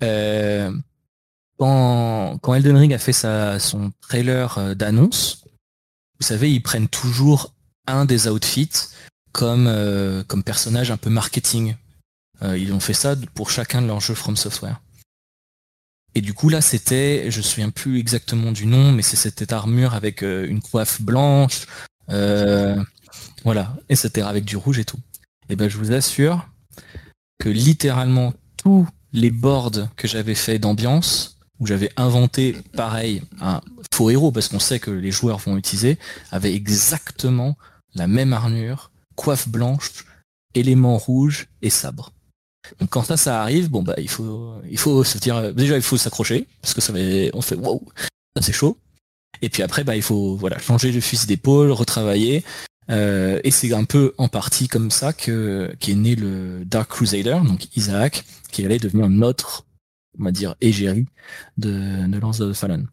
[1.58, 5.44] quand, quand Elden Ring a fait sa, son trailer d'annonce,
[6.20, 7.54] vous savez, ils prennent toujours
[7.86, 8.70] un des outfits
[9.32, 11.76] comme, euh, comme personnage un peu marketing.
[12.42, 14.80] Euh, ils ont fait ça pour chacun de leurs jeux From Software.
[16.14, 19.52] Et du coup là c'était, je me souviens plus exactement du nom, mais c'est cette
[19.52, 21.66] armure avec euh, une coiffe blanche,
[23.44, 24.26] voilà, etc.
[24.28, 24.98] avec du rouge et tout.
[25.48, 26.48] Et ben je vous assure
[27.38, 33.60] que littéralement tous les boards que j'avais fait d'ambiance où j'avais inventé pareil un
[33.92, 35.98] faux héros parce qu'on sait que les joueurs vont utiliser,
[36.30, 37.56] avait exactement
[37.94, 40.04] la même armure, coiffe blanche,
[40.54, 42.12] éléments rouges et sabre.
[42.80, 45.82] Donc quand ça ça arrive, bon bah il faut il faut se dire déjà il
[45.82, 47.00] faut s'accrocher parce que ça va
[47.34, 47.82] on fait wow
[48.36, 48.78] ça c'est chaud.
[49.42, 52.44] Et puis après bah il faut voilà changer le fusil d'épaule, retravailler.
[52.90, 57.38] Euh, et c'est un peu en partie comme ça que qu'est né le Dark Crusader,
[57.44, 59.64] donc Isaac, qui allait devenir notre
[60.18, 61.06] on va dire, égérie
[61.56, 62.86] de, de Lance of Fallen.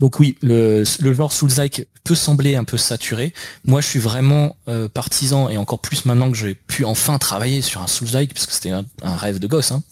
[0.00, 3.32] Donc oui, le, le genre Souls-like peut sembler un peu saturé.
[3.64, 7.62] Moi, je suis vraiment euh, partisan, et encore plus maintenant que j'ai pu enfin travailler
[7.62, 9.82] sur un Souls-like, parce que c'était un, rêve de gosse, hein,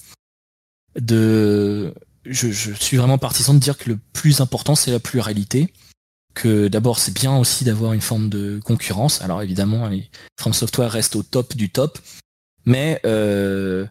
[0.99, 1.95] de...
[2.27, 5.73] Je, suis vraiment partisan de dire que le plus important, c'est la pluralité.
[6.33, 9.21] Que d'abord, c'est bien aussi d'avoir une forme de concurrence.
[9.21, 11.99] Alors évidemment, les From Software restent au top du top,
[12.65, 13.87] mais euh,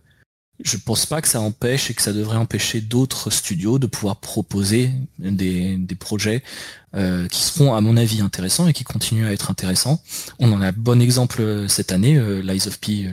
[0.59, 4.17] je pense pas que ça empêche et que ça devrait empêcher d'autres studios de pouvoir
[4.17, 6.43] proposer des, projets
[6.95, 10.01] euh, qui seront à mon avis intéressants et qui continuent à être intéressants.
[10.39, 13.09] On en a un bon exemple euh, cette année, euh, Lies of P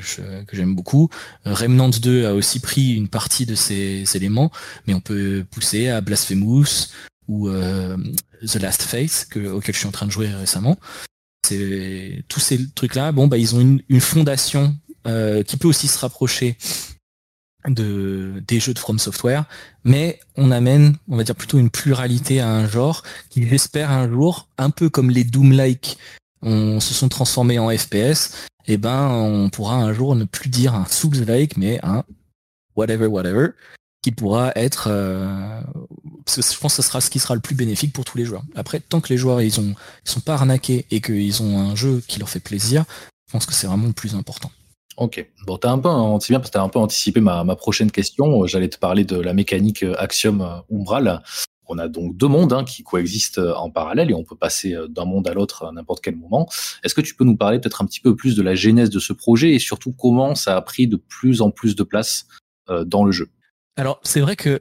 [0.47, 1.09] que j'aime beaucoup.
[1.45, 4.51] Remnant 2 a aussi pris une partie de ces éléments,
[4.87, 6.89] mais on peut pousser à Blasphemous
[7.27, 8.87] ou The Last
[9.31, 10.79] que, auquel je suis en train de jouer récemment.
[11.47, 13.13] C'est tous ces trucs là.
[13.13, 16.57] Bon bah ils ont une, une fondation qui peut aussi se rapprocher
[17.69, 19.45] de, des jeux de From Software,
[19.85, 24.09] mais on amène, on va dire plutôt une pluralité à un genre qui j'espère un
[24.09, 25.99] jour, un peu comme les Doom-like
[26.43, 28.33] on se sont transformés en FPS,
[28.67, 32.05] eh ben on pourra un jour ne plus dire un Souls-like, mais un
[32.77, 33.49] whatever whatever,
[34.03, 35.61] qui pourra être euh,
[36.25, 38.17] Parce que je pense que ce sera ce qui sera le plus bénéfique pour tous
[38.17, 38.45] les joueurs.
[38.55, 42.03] Après, tant que les joueurs ils ont sont pas arnaqués et qu'ils ont un jeu
[42.07, 42.85] qui leur fait plaisir,
[43.27, 44.51] je pense que c'est vraiment le plus important.
[45.01, 45.27] Ok.
[45.47, 45.89] Bon, t'as un peu,
[46.53, 48.47] t'as un peu anticipé ma, ma prochaine question.
[48.47, 51.23] J'allais te parler de la mécanique Axiom Umbral.
[51.67, 55.05] On a donc deux mondes hein, qui coexistent en parallèle et on peut passer d'un
[55.05, 56.49] monde à l'autre à n'importe quel moment.
[56.85, 58.99] Est-ce que tu peux nous parler peut-être un petit peu plus de la genèse de
[58.99, 62.27] ce projet et surtout comment ça a pris de plus en plus de place
[62.69, 63.31] dans le jeu?
[63.77, 64.61] Alors, c'est vrai que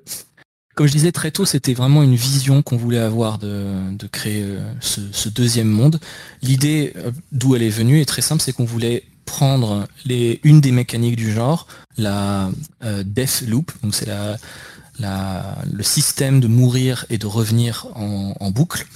[0.80, 4.62] comme je disais très tôt, c'était vraiment une vision qu'on voulait avoir de, créer euh,
[4.80, 6.00] ce, deuxième monde.
[6.42, 10.60] L'idée euh, d'où elle est venue est très simple, c'est qu'on voulait prendre les, une
[10.60, 12.50] des mécaniques du genre, la
[12.84, 18.88] euh, death loop, donc c'est le système de mourir et de revenir en, boucle,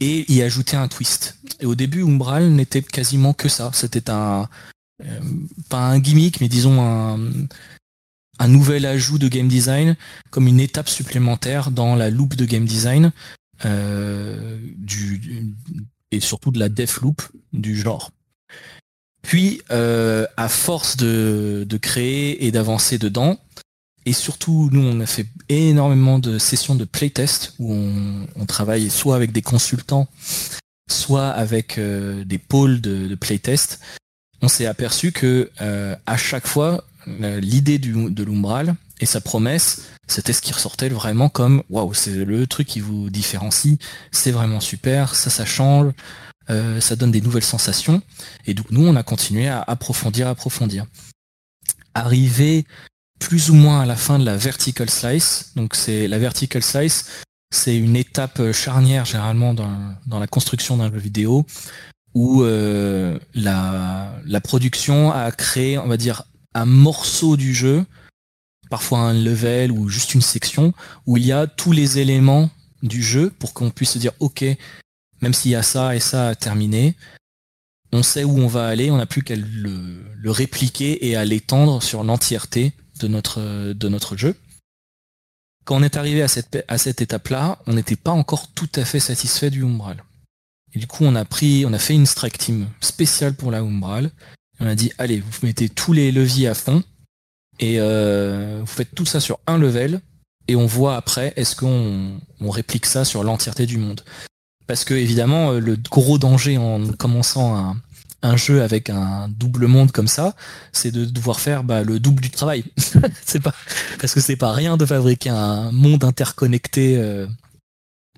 [0.00, 1.36] et y ajouter un twist.
[1.60, 3.70] Et au début, Umbral n'était quasiment que ça.
[3.74, 4.48] C'était un
[5.68, 6.80] pas un gimmick, mais disons
[8.38, 9.94] un, nouvel ajout de game design
[10.30, 13.12] comme une étape supplémentaire dans la loop de game design
[13.66, 15.54] euh, du,
[16.12, 18.10] et surtout de la def loop du genre.
[19.26, 23.40] Puis, euh, à force de, créer et d'avancer dedans,
[24.04, 29.16] et surtout, nous, on a fait énormément de sessions de playtest où on, travaille soit
[29.16, 30.06] avec des consultants,
[30.88, 33.80] soit avec euh, des pôles de, playtest.
[34.42, 40.40] On s'est aperçu que à chaque fois, l'idée de l'umbral et sa promesse, c'était ce
[40.40, 43.78] qui ressortait vraiment comme waouh, c'est le truc qui vous différencie,
[44.12, 45.92] c'est vraiment super, ça, ça change,
[46.50, 48.02] euh, ça donne des nouvelles sensations.
[48.46, 50.86] Et donc nous, on a continué à approfondir, approfondir.
[51.94, 52.64] Arrivé
[53.18, 57.06] plus ou moins à la fin de la vertical slice, donc c'est la vertical slice,
[57.50, 61.46] c'est une étape charnière généralement dans, la construction d'un jeu vidéo
[62.14, 67.84] où euh, la, la production a créé, on va dire, un morceau du jeu,
[68.70, 70.72] parfois un level ou juste une section,
[71.06, 72.50] où il y a tous les éléments
[72.82, 74.44] du jeu pour qu'on puisse se dire ok,
[75.20, 76.96] même s'il y a ça et ça à terminer,
[77.92, 81.82] on sait où on va aller, on n'a plus qu'à le, répliquer et à l'étendre
[81.82, 84.34] sur l'entièreté de notre, jeu.
[85.64, 88.84] Quand on est arrivé à cette, à cette étape-là, on n'était pas encore tout à
[88.84, 90.02] fait satisfait du Umbral.
[90.72, 93.60] Et du coup, on a pris, on a fait une strike team spéciale pour la
[93.60, 94.10] Umbral
[94.60, 96.82] on a dit, allez, vous mettez tous les leviers à fond
[97.58, 100.00] et euh, vous faites tout ça sur un level
[100.48, 104.02] et on voit après est-ce qu'on réplique ça sur l'entièreté du monde.
[104.66, 107.76] Parce que évidemment, euh, le gros danger en commençant
[108.22, 110.34] un, jeu avec un double monde comme ça,
[110.72, 112.64] c'est de devoir faire bah, le double du travail.
[113.24, 113.54] c'est pas
[114.00, 117.28] parce que c'est pas rien de fabriquer un monde interconnecté euh,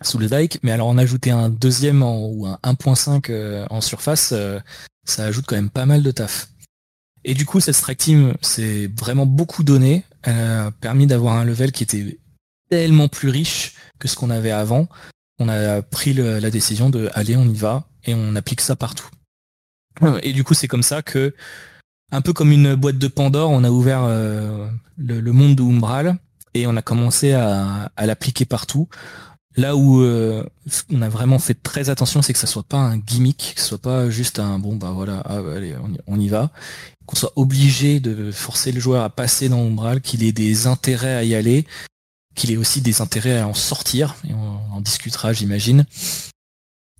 [0.00, 4.32] sous le dike, mais alors en ajouter un deuxième ou un 1.5 en surface,
[5.04, 6.48] ça ajoute quand même pas mal de taf.
[7.24, 10.04] Et du coup, cette strike team, c'est vraiment beaucoup donné.
[10.22, 12.18] Elle a permis d'avoir un level qui était
[12.70, 14.88] tellement plus riche que ce qu'on avait avant.
[15.38, 19.08] On a pris la décision de aller, on y va et on applique ça partout.
[20.22, 21.34] Et du coup, c'est comme ça que,
[22.10, 26.16] un peu comme une boîte de Pandore, on a ouvert euh, le, monde de Umbral
[26.54, 28.88] et on a commencé à l'appliquer partout.
[29.58, 30.44] Là où euh,
[30.88, 33.66] on a vraiment fait très attention, c'est que ça soit pas un gimmick, que ce
[33.66, 35.74] soit pas juste un bon bah voilà, ah, allez,
[36.06, 36.52] on y, va,
[37.06, 41.16] qu'on soit obligé de forcer le joueur à passer dans Umbral, qu'il ait des intérêts
[41.16, 41.66] à y aller,
[42.36, 44.14] qu'il ait aussi des intérêts à en sortir,
[44.80, 45.84] discutera j'imagine.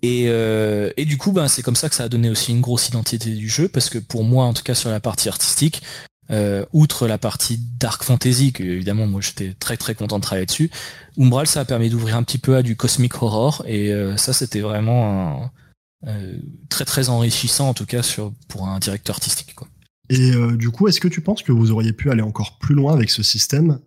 [0.03, 2.61] Et, euh, et, du coup, bah, c'est comme ça que ça a donné aussi une
[2.61, 5.83] grosse identité du jeu, parce que pour moi, en tout cas sur la partie artistique,
[6.31, 10.45] euh, outre la partie dark fantasy, que évidemment moi j'étais très très content de travailler
[10.45, 10.71] dessus,
[11.19, 14.35] Umbral ça a permis d'ouvrir un petit peu à du cosmic horror et euh, ça
[14.35, 15.51] c'était vraiment
[16.69, 19.55] très très enrichissant en tout cas sur, pour un directeur artistique.
[19.55, 19.69] Quoi.
[20.11, 22.95] Et du coup, est-ce que tu penses que vous auriez pu aller encore plus loin
[22.95, 23.79] avec ce système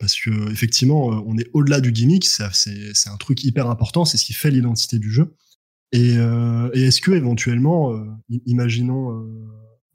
[0.00, 4.24] Parce que effectivement, on est au-delà du gimmick, c'est un truc hyper important, c'est ce
[4.24, 5.36] qui fait l'identité du jeu.
[5.92, 6.14] Et,
[6.74, 7.94] est-ce que éventuellement,
[8.46, 9.24] imaginons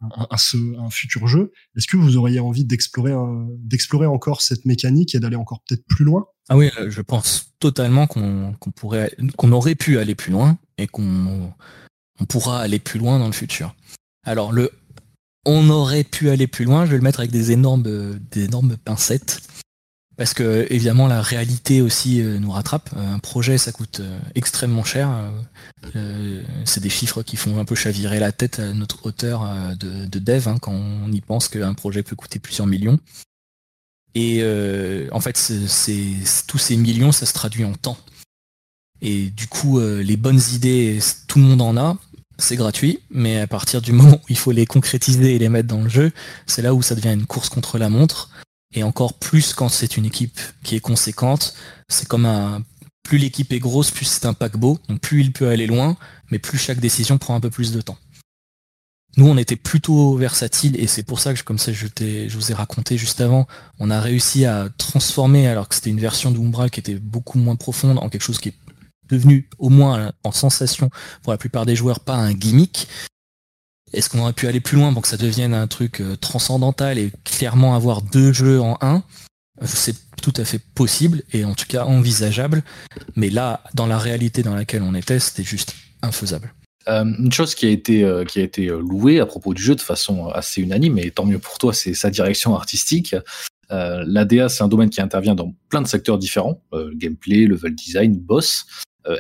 [0.01, 1.51] un, futur jeu.
[1.75, 3.13] Est-ce que vous auriez envie d'explorer
[3.59, 6.27] d'explorer encore cette mécanique et d'aller encore peut-être plus loin?
[6.49, 10.87] Ah oui, euh, je pense totalement qu'on pourrait qu'on aurait pu aller plus loin et
[10.87, 11.53] qu'on
[12.19, 13.75] on pourra aller plus loin dans le futur.
[14.23, 14.71] Alors le
[15.45, 19.41] on aurait pu aller plus loin, je vais le mettre avec des énormes pincettes
[20.17, 22.89] parce que évidemment la réalité aussi euh, nous rattrape.
[22.97, 25.09] Euh, un projet ça coûte euh, extrêmement cher.
[26.65, 29.47] c'est des chiffres qui font un peu chavirer la tête à notre hauteur
[29.77, 32.99] de, dev hein, quand on y pense qu'un projet peut coûter plusieurs millions.
[34.15, 34.43] Et
[35.11, 35.33] en fait,
[36.47, 37.97] tous ces millions, ça se traduit en temps.
[39.01, 41.97] Et du coup, les bonnes idées, tout le monde en a,
[42.39, 45.67] c'est gratuit, mais à partir du moment où il faut les concrétiser et les mettre
[45.67, 46.11] dans le jeu,
[46.45, 48.29] c'est là où ça devient une course contre la montre.
[48.73, 51.55] Et encore plus quand c'est une équipe qui est conséquente,
[51.87, 52.63] c'est comme un
[53.03, 55.95] plus l'équipe est grosse, plus c'est un paquebot, donc plus il peut aller loin,
[56.29, 57.97] mais plus chaque décision prend un peu plus de temps.
[59.15, 61.87] Nous, on était plutôt versatile et c'est pour ça que, comme ça, je,
[62.37, 63.47] vous ai raconté juste avant,
[63.79, 67.55] on a réussi à transformer, alors que c'était une version d'Umbral qui était beaucoup moins
[67.55, 68.53] profonde, en quelque chose qui
[69.09, 70.89] devenu, au moins en sensation
[71.23, 72.87] pour la plupart des joueurs, pas un gimmick.
[73.93, 76.97] Est-ce qu'on aurait pu aller plus loin pour que ça devienne un truc euh, transcendantal
[76.97, 79.03] et clairement avoir deux jeux en un?
[79.63, 82.63] C'est tout à fait possible et en tout cas envisageable.
[83.15, 86.53] Mais là, dans la réalité dans laquelle on était, c'était juste infaisable.
[86.89, 88.25] Euh, une chose qui a été euh,
[88.81, 91.93] louée à propos du jeu de façon assez unanime et tant mieux pour toi, c'est
[91.93, 93.15] sa direction artistique.
[93.69, 96.61] L'ADA, c'est un domaine qui intervient dans plein de secteurs différents,
[96.93, 98.65] gameplay, level design, boss.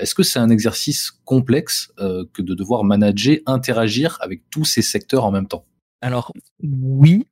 [0.01, 5.25] Est-ce que c'est un exercice complexe que de devoir manager, interagir avec tous ces secteurs
[5.25, 5.65] en même temps?
[6.01, 7.25] Alors oui,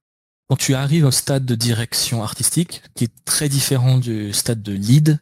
[0.47, 4.73] quand tu arrives au stade de direction artistique, qui est très différent du stade de
[4.73, 5.19] lead,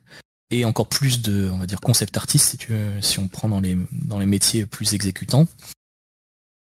[0.51, 2.57] et encore plus de, on dire, concept artiste,
[3.01, 5.47] si, on prend dans les, dans les métiers plus exécutants.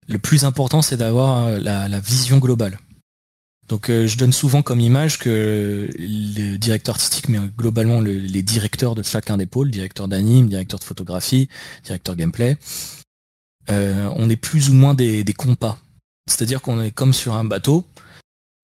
[0.07, 2.79] Le plus important, c'est d'avoir euh, la, vision globale.
[3.67, 8.95] Donc euh, je donne souvent comme image que le directeur artistique, mais globalement les directeurs
[8.95, 11.49] de chacun des pôles, directeur d'anime, directeur de photographie,
[11.83, 12.57] directeur gameplay,
[13.69, 15.77] euh, on est plus ou moins des, compas.
[16.29, 17.85] C'est-à-dire qu'on est comme sur un bateau,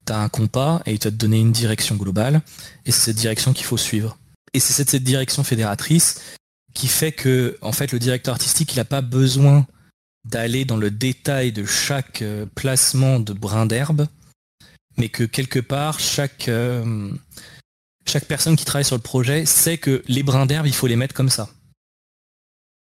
[0.05, 2.41] tu as un compas et il te donner une direction globale,
[2.85, 4.17] et c'est cette direction qu'il faut suivre.
[4.53, 6.21] Et c'est cette, cette, direction fédératrice
[6.73, 9.65] qui fait que, en fait, le directeur artistique, il n'a pas besoin
[10.25, 14.07] d'aller dans le détail de chaque euh, placement de brin d'herbe,
[14.97, 17.11] mais que quelque part, chaque, euh,
[18.05, 20.95] chaque personne qui travaille sur le projet sait que les brins d'herbe, il faut les
[20.95, 21.49] mettre comme ça.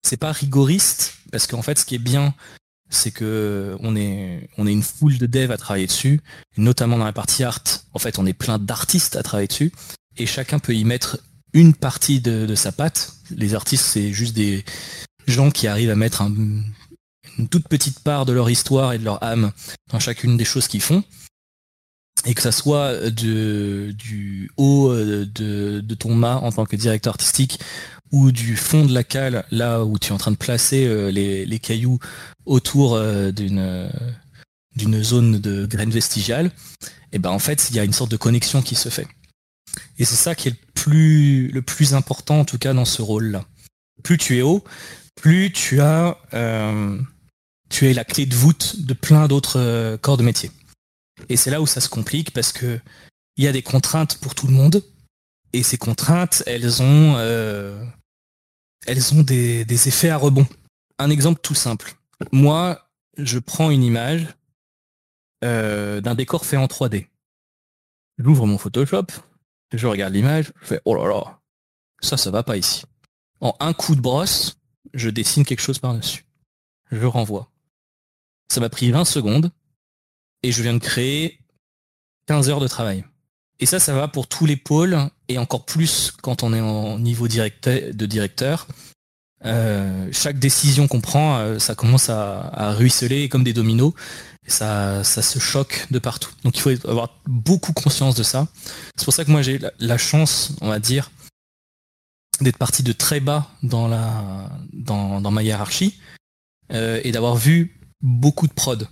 [0.03, 2.35] C'est pas rigoriste, parce qu'en fait, ce qui est bien,
[2.91, 6.21] c'est que on est une foule de devs à travailler dessus,
[6.57, 7.65] notamment dans la partie art.
[7.93, 9.73] En fait, on est plein d'artistes à travailler dessus,
[10.17, 11.19] et chacun peut y mettre
[11.53, 13.15] une partie de, sa patte.
[13.31, 14.65] Les artistes, c'est juste des
[15.27, 19.23] gens qui arrivent à mettre une toute petite part de leur histoire et de leur
[19.23, 19.53] âme
[19.91, 21.03] dans chacune des choses qu'ils font.
[22.27, 27.61] Et que ça soit du haut de, ton mât en tant que directeur artistique
[28.13, 31.11] ou du fond de la cale, là où tu es en train de placer euh,
[31.11, 31.99] les, cailloux
[32.45, 36.51] autour euh, d'une zone de graines vestigiales,
[37.13, 39.09] et ben en fait il y a une sorte de connexion qui se fait.
[39.99, 43.45] Et c'est ça qui est le plus, important, en tout cas, dans ce rôle-là.
[44.03, 44.63] Plus tu es haut,
[45.17, 46.99] plus tu as, euh,
[47.69, 50.51] tu es la clé de voûte de plein d'autres euh, corps de métier.
[51.29, 52.81] Et c'est là où ça se complique parce que
[53.37, 54.83] il y a des contraintes pour tout le monde.
[55.53, 57.85] Et ces contraintes, elles ont, euh,
[58.87, 60.47] elles ont des, effets à rebond.
[60.99, 61.95] Un exemple tout simple.
[62.33, 64.27] Moi, je prends une image
[65.43, 67.07] d'un décor fait en 3D.
[68.19, 69.07] J'ouvre mon Photoshop,
[69.73, 71.39] je regarde l'image, je fais oh là là,
[72.01, 72.85] ça, ça va pas ici.
[73.41, 74.57] En un coup de brosse,
[74.95, 76.25] je dessine quelque chose par-dessus.
[76.91, 77.51] Je renvoie.
[78.49, 79.51] Ça m'a pris 20 secondes
[80.47, 81.41] et je viens de créer
[82.27, 83.05] 15 heures de travail.
[83.59, 86.99] Et ça, ça va pour tous les pôles et encore plus quand on est en
[86.99, 88.69] niveau de directeur.
[89.45, 93.93] Euh, chaque décision qu'on prend, euh, ça commence à, ruisseler comme des dominos
[94.49, 96.31] ça, ça se choque de partout.
[96.45, 98.47] Donc il faut avoir beaucoup conscience de ça.
[98.97, 101.11] C'est pour ça que moi j'ai la, chance, on va dire,
[102.41, 105.99] d'être parti de très bas dans, la, dans, dans ma hiérarchie
[106.73, 108.89] euh, et d'avoir vu beaucoup de prod.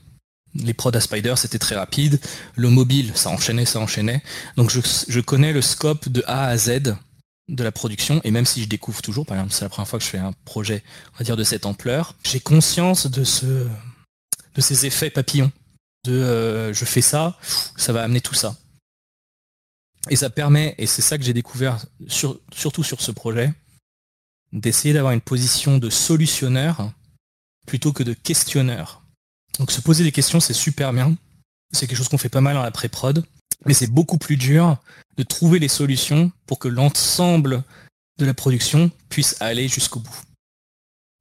[0.55, 2.21] Les prods à Spider, c'était très rapide.
[2.55, 4.23] Le mobile, ça enchaînait, ça enchaînait.
[4.57, 6.95] Donc je, connais le scope de A à Z
[7.49, 9.99] de la production et même si je découvre toujours, par exemple c'est la première fois
[9.99, 10.83] que je fais un projet,
[11.15, 13.67] on va dire de cette ampleur, j'ai conscience de ce
[14.55, 15.53] de ces effets papillons.
[16.05, 17.39] De euh, je fais ça,
[17.77, 18.57] ça va amener tout ça.
[20.11, 23.53] Et ça permet, et c'est ça que j'ai découvert surtout sur ce projet,
[24.53, 26.93] d'essayer d'avoir une position de solutionneur
[27.67, 29.04] plutôt que de questionneur.
[29.59, 31.17] Donc se poser des questions, c'est super bien.
[31.73, 33.25] C'est quelque chose qu'on fait pas mal dans la pré-prod.
[33.67, 34.77] Mais c'est beaucoup plus dur
[35.17, 37.63] de trouver les solutions pour que l'ensemble
[38.19, 40.21] de la production puisse aller jusqu'au bout.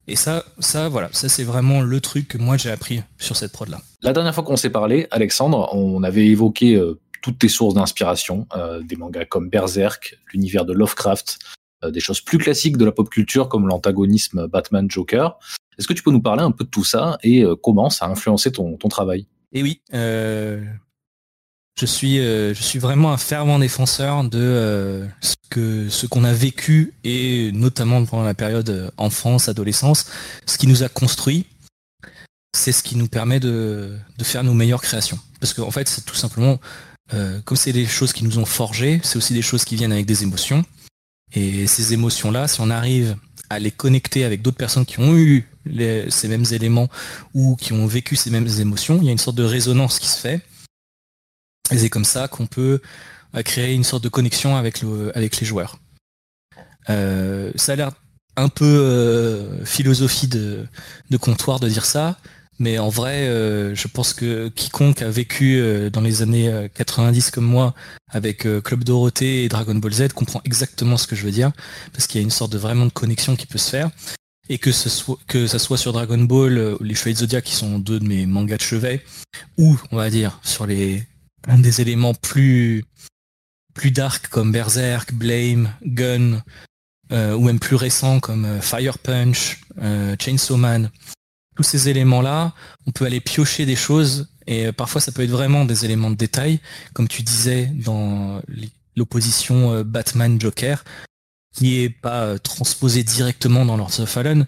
[0.06, 3.52] Et ça, ça, voilà, ça c'est vraiment le truc que moi j'ai appris sur cette
[3.52, 3.80] prod là.
[4.02, 8.46] La dernière fois qu'on s'est parlé, Alexandre, on avait évoqué euh, toutes tes sources d'inspiration,
[8.54, 11.38] euh, des mangas comme Berserk, l'univers de Lovecraft,
[11.84, 15.38] euh, des choses plus classiques de la pop culture comme l'antagonisme Batman-Joker.
[15.78, 18.08] Est-ce que tu peux nous parler un peu de tout ça et comment ça a
[18.08, 19.26] influencé ton, travail?
[19.52, 19.80] Eh oui,
[21.78, 25.34] je suis, euh, je suis vraiment un fervent défenseur de euh, ce
[25.88, 30.06] ce qu'on a vécu et notamment pendant la période euh, enfance, adolescence,
[30.46, 31.46] ce qui nous a construit,
[32.56, 35.18] c'est ce qui nous permet de, de faire nos meilleures créations.
[35.38, 36.58] Parce qu'en fait, c'est tout simplement
[37.44, 40.06] comme c'est des choses qui nous ont forgés, c'est aussi des choses qui viennent avec
[40.06, 40.64] des émotions.
[41.32, 43.16] Et ces émotions-là, si on arrive
[43.50, 45.46] à les connecter avec d'autres personnes qui ont eu
[46.10, 46.88] ces mêmes éléments
[47.34, 50.08] ou qui ont vécu ces mêmes émotions, il y a une sorte de résonance qui
[50.08, 50.40] se fait.
[51.70, 52.80] Et c'est comme ça qu'on peut
[53.44, 55.78] créer une sorte de connexion avec, les joueurs.
[56.86, 57.92] ça a l'air
[58.36, 60.66] un peu euh, philosophie de,
[61.20, 62.18] comptoir de dire ça,
[62.58, 67.30] mais en vrai, euh, je pense que quiconque a vécu euh, dans les années 90
[67.30, 67.74] comme moi
[68.08, 71.52] avec Club Dorothée et Dragon Ball Z comprend exactement ce que je veux dire,
[71.92, 73.90] parce qu'il y a une sorte de vraiment de connexion qui peut se faire.
[74.48, 77.98] Et que ce soit ça soit sur Dragon Ball, les Chevaliers Zodiac qui sont deux
[77.98, 79.02] de mes mangas de chevet,
[79.56, 81.02] ou on va dire sur les
[81.58, 82.84] des éléments plus
[83.74, 86.42] plus dark comme Berserk, Blame, Gun,
[87.12, 90.90] euh, ou même plus récents comme euh, Fire Punch, euh, Chainsaw Man,
[91.56, 92.54] tous ces éléments-là,
[92.86, 96.16] on peut aller piocher des choses et parfois ça peut être vraiment des éléments de
[96.16, 96.60] détail,
[96.92, 98.42] comme tu disais dans
[98.96, 100.84] l'opposition Batman-Joker,
[101.54, 104.46] qui est pas transposé directement dans Lords of Fallen,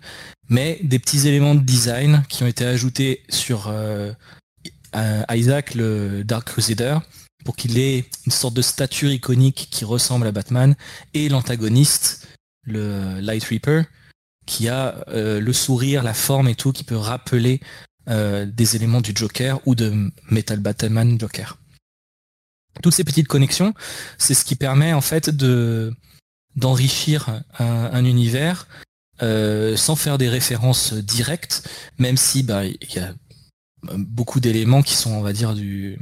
[0.49, 3.73] mais des petits éléments de design qui ont été ajoutés sur
[5.31, 6.99] Isaac, le Dark Crusader,
[7.47, 10.75] pour qu'il ait une sorte de stature iconique qui ressemble à Batman,
[11.15, 12.29] et l'antagoniste,
[12.65, 13.85] le Light Reaper,
[14.47, 17.61] qui a euh, le sourire, la forme et tout, qui peut rappeler
[18.09, 21.59] euh, des éléments du Joker ou de Metal Batman Joker.
[22.83, 23.75] Toutes ces petites connexions,
[24.19, 25.95] c'est ce qui permet en fait de
[26.57, 28.67] d'enrichir un, univers
[29.23, 33.15] euh, sans faire des références directes, même si bah il y a
[33.97, 35.99] beaucoup d'éléments qui sont on va dire du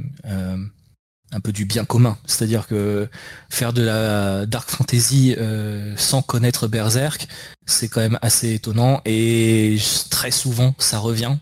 [1.35, 2.17] un peu du bien commun.
[2.25, 3.09] C'est-à-dire que
[3.49, 7.27] faire de la dark fantasy euh, sans connaître Berserk,
[7.65, 9.77] c'est quand même assez étonnant et
[10.09, 11.35] très souvent ça revient.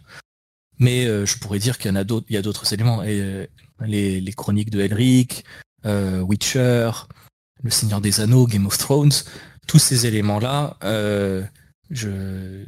[0.80, 3.03] Mais euh, je pourrais dire qu'il y en a d'autres, il y a d'autres éléments.
[3.03, 3.45] Et, euh,
[3.86, 5.43] les, chroniques de Elric,
[5.86, 6.91] Witcher,
[7.64, 9.14] Le Seigneur des Anneaux, Game of Thrones,
[9.68, 10.78] tous ces éléments-là,
[11.89, 12.64] je,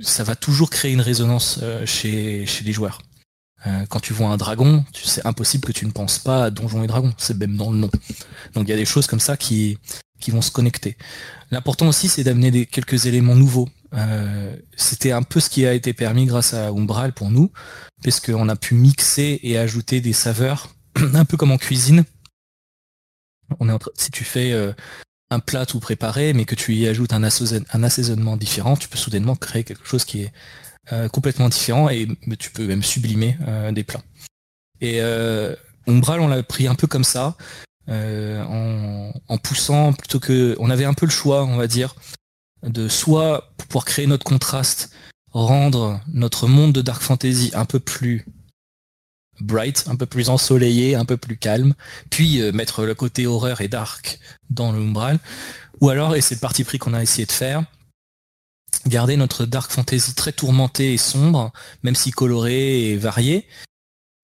[0.00, 3.00] ça va toujours créer une résonance chez, chez les joueurs.
[3.66, 6.84] Euh, quand tu vois un dragon, c'est impossible que tu ne penses pas à Donjons
[6.84, 7.90] et Dragons, c'est même dans le nom.
[8.54, 9.78] Donc il y a des choses comme ça qui,
[10.28, 10.96] vont se connecter.
[11.50, 13.68] L'important aussi, c'est d'amener quelques éléments nouveaux.
[13.92, 17.52] Euh, C'était un peu ce qui a été permis grâce à Umbral pour nous,
[18.02, 20.74] puisqu'on a pu mixer et ajouter des saveurs,
[21.14, 22.04] un peu comme en cuisine.
[23.96, 24.72] Si tu fais euh,
[25.30, 29.36] un plat tout préparé, mais que tu y ajoutes un, assaisonnement différent, tu peux soudainement
[29.36, 30.32] créer quelque chose qui est
[30.92, 34.02] euh, complètement différent et tu peux même sublimer euh, des plats.
[34.80, 35.00] Et
[35.86, 37.36] Umbral, on l'a pris un peu comme ça,
[37.88, 41.94] en, poussant plutôt que, on avait un peu le choix, on va dire,
[42.62, 44.94] de soit pour pouvoir créer notre contraste,
[45.32, 48.26] rendre notre monde de dark fantasy un peu plus
[49.40, 51.74] bright, un peu plus ensoleillé, un peu plus calme,
[52.10, 54.18] puis mettre le côté horreur et dark
[54.50, 55.18] dans l'Umbral,
[55.80, 57.64] ou alors, et c'est le parti pris qu'on a essayé de faire,
[58.86, 63.46] garder notre dark fantasy très tourmentée et sombre, même si colorée et variée,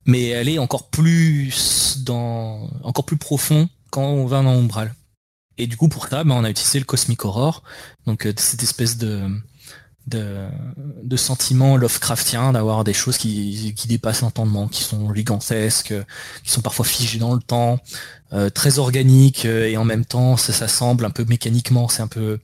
[0.06, 4.94] mais aller encore plus dans, encore plus profond quand on va dans Umbral.
[5.58, 7.62] Et du coup, pour ça, ben, on a utilisé le Cosmic Horror,
[8.06, 9.28] donc euh, cette espèce de,
[10.06, 10.48] de,
[11.02, 15.94] de sentiment Lovecraftien, d'avoir des choses qui, qui dépassent l'entendement, qui sont gigantesques,
[16.42, 17.78] qui sont parfois figées dans le temps,
[18.32, 22.02] euh, très organiques, euh, et en même temps, ça, ça semble un peu mécaniquement, c'est
[22.02, 22.38] un peu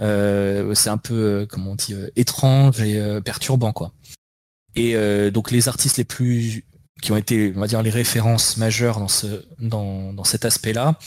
[0.00, 3.92] euh, c'est un peu, euh, comment on dit, étrange et perturbant, quoi.
[4.76, 4.96] Et
[5.30, 6.64] donc les artistes les plus
[7.00, 10.98] qui ont été, on va dire, les références majeures dans ce, dans, dans cet aspect-là.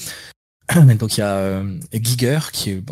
[1.00, 1.64] donc il y a
[1.94, 2.84] Giger, qui est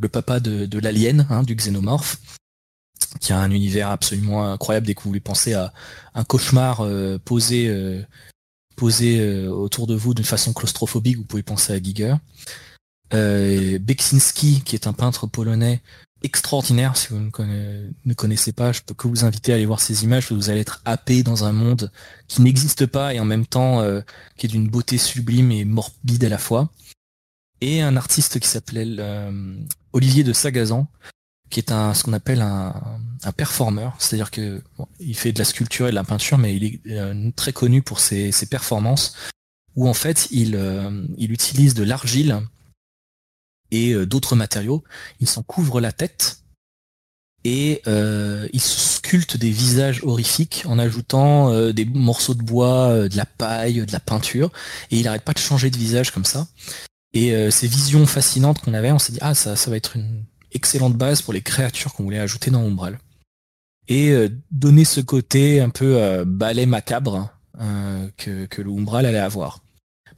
[0.00, 2.18] le, papa de, l'alien, hein, du xénomorphe,
[3.20, 5.72] qui a un univers absolument incroyable dès que vous voulez penser à
[6.14, 6.86] un cauchemar
[7.24, 8.04] posé,
[8.76, 12.14] posé autour de vous d'une façon claustrophobique, vous pouvez penser à Giger.
[13.14, 15.80] Euh, Beksinski, qui est un peintre polonais
[16.22, 16.96] extraordinaire.
[16.96, 20.32] Si vous ne, connaissez pas, je peux que vous inviter à aller voir ces images.
[20.32, 21.92] Vous allez être happé dans un monde
[22.26, 24.00] qui n'existe pas et en même temps euh,
[24.36, 26.70] qui est d'une beauté sublime et morbide à la fois.
[27.60, 29.56] Et un artiste qui s'appelait euh,
[29.92, 30.86] Olivier de Sagazan,
[31.50, 32.74] qui est un ce qu'on appelle un,
[33.22, 34.62] un performeur, c'est-à-dire que
[35.00, 37.82] il fait de la sculpture et de la peinture, mais il est euh, très connu
[37.82, 39.16] pour ses, performances,
[39.74, 40.58] où en fait il,
[41.16, 42.42] il utilise de l'argile
[43.70, 44.84] et euh, d'autres matériaux.
[45.20, 46.40] Il s'en couvre la tête
[47.44, 53.16] et euh, il sculpte des visages horrifiques en ajoutant euh, des morceaux de bois, de
[53.16, 54.50] la paille, de la peinture,
[54.90, 56.48] et il n'arrête pas de changer de visage comme ça.
[57.12, 60.94] Et ces visions fascinantes qu'on avait, on s'est dit ah ça, va être une excellente
[60.94, 62.98] base pour les créatures qu'on voulait ajouter dans Umbral.
[63.88, 64.14] Et
[64.50, 67.30] donner ce côté un peu ballet macabre
[68.18, 69.62] que, que le Umbral allait avoir.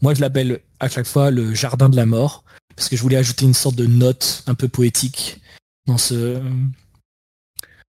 [0.01, 2.45] Moi, je l'appelle à chaque fois le jardin de la mort,
[2.76, 5.41] parce que je voulais ajouter une sorte de note un peu poétique
[5.86, 6.41] dans ce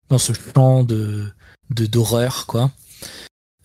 [0.09, 1.33] dans ce champ de
[1.69, 2.71] d'horreur, quoi.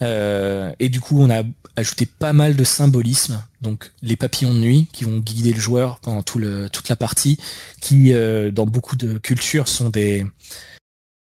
[0.01, 1.43] Euh, et du coup, on a
[1.76, 6.01] ajouté pas mal de symbolisme, donc les papillons de nuit qui vont guider le joueur
[6.01, 7.38] pendant toute la partie,
[7.80, 10.26] qui euh, dans beaucoup de cultures sont des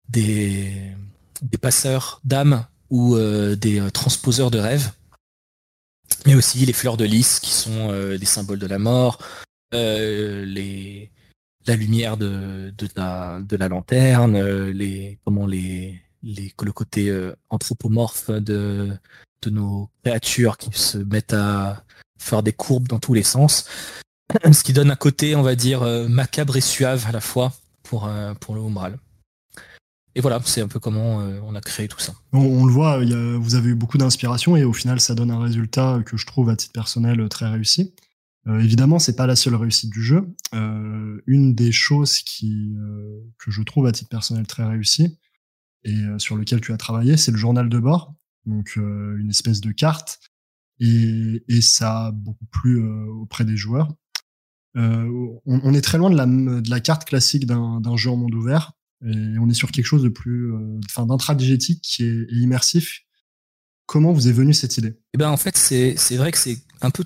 [0.09, 0.73] des,
[1.43, 4.93] des passeurs d'âmes ou euh, des transposeurs de rêves.
[6.27, 9.19] Mais aussi les fleurs de lys qui sont des symboles de la mort,
[9.73, 11.11] les,
[11.66, 14.41] la lumière de, de, la, de la lanterne,
[14.71, 17.12] les, comment les, les, le côté
[17.51, 18.91] anthropomorphe de,
[19.43, 21.85] de nos créatures qui se mettent à
[22.19, 23.69] faire des courbes dans tous les sens.
[24.53, 27.53] Ce qui donne un côté, on va dire, macabre et suave à la fois
[27.83, 28.11] pour,
[28.41, 28.99] pour le Umbral.
[30.14, 32.12] Et voilà, c'est un peu comment on a créé tout ça.
[32.33, 32.99] On, le voit,
[33.39, 36.51] vous avez eu beaucoup d'inspiration et au final, ça donne un résultat que je trouve
[36.51, 37.95] à titre personnel très réussi.
[38.49, 40.35] Euh, évidemment, c'est pas la seule réussite du jeu.
[40.55, 45.19] Euh, une des choses qui, euh, que je trouve à titre personnel très réussie
[45.85, 48.14] et sur lequel tu as travaillé, c'est le journal de bord,
[48.47, 50.20] donc une espèce de carte,
[50.81, 53.93] et, et ça a beaucoup plu auprès des joueurs.
[54.74, 58.35] On, on, est très loin de la, de la carte classique d'un jeu en monde
[58.35, 58.72] ouvert,
[59.05, 60.53] et on est sur quelque chose de plus,
[60.87, 63.03] enfin, d'intradigétique qui est, est immersif.
[63.87, 65.01] Comment vous est venue cette idée?
[65.14, 67.05] Eh ben en fait, c'est vrai que c'est un peu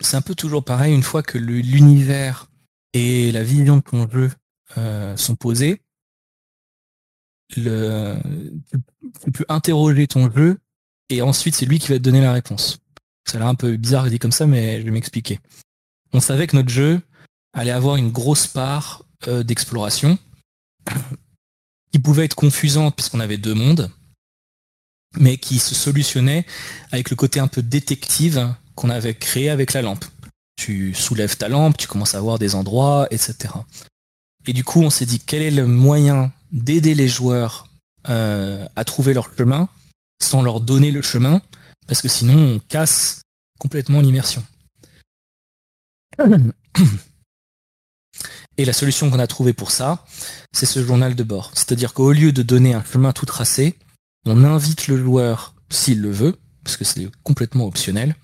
[0.00, 2.50] c'est un peu toujours pareil, une fois que l'univers
[2.92, 4.30] et la vision de ton jeu
[4.76, 5.82] euh, sont posés,
[7.56, 8.16] le,
[9.24, 10.58] tu peux interroger ton jeu
[11.08, 12.78] et ensuite c'est lui qui va te donner la réponse.
[13.26, 15.40] Ça a l'air un peu bizarre dit comme ça, mais je vais m'expliquer.
[16.12, 17.00] On savait que notre jeu
[17.52, 20.18] allait avoir une grosse part euh, d'exploration
[21.92, 23.90] qui pouvait être confusante puisqu'on avait deux mondes,
[25.16, 26.46] mais qui se solutionnait
[26.92, 30.04] avec le côté un peu détective qu'on avait créé avec la lampe.
[30.56, 33.54] Tu soulèves ta lampe, tu commences à voir des endroits, etc.
[34.46, 37.68] Et du coup, on s'est dit quel est le moyen d'aider les joueurs
[38.08, 39.68] euh, à trouver leur chemin
[40.20, 41.40] sans leur donner le chemin,
[41.86, 43.22] parce que sinon on casse
[43.58, 44.44] complètement l'immersion.
[48.56, 50.04] Et la solution qu'on a trouvée pour ça,
[50.52, 51.52] c'est ce journal de bord.
[51.54, 53.78] C'est-à-dire qu'au lieu de donner un chemin tout tracé,
[54.26, 58.16] on invite le joueur, s'il le veut, parce que c'est complètement optionnel,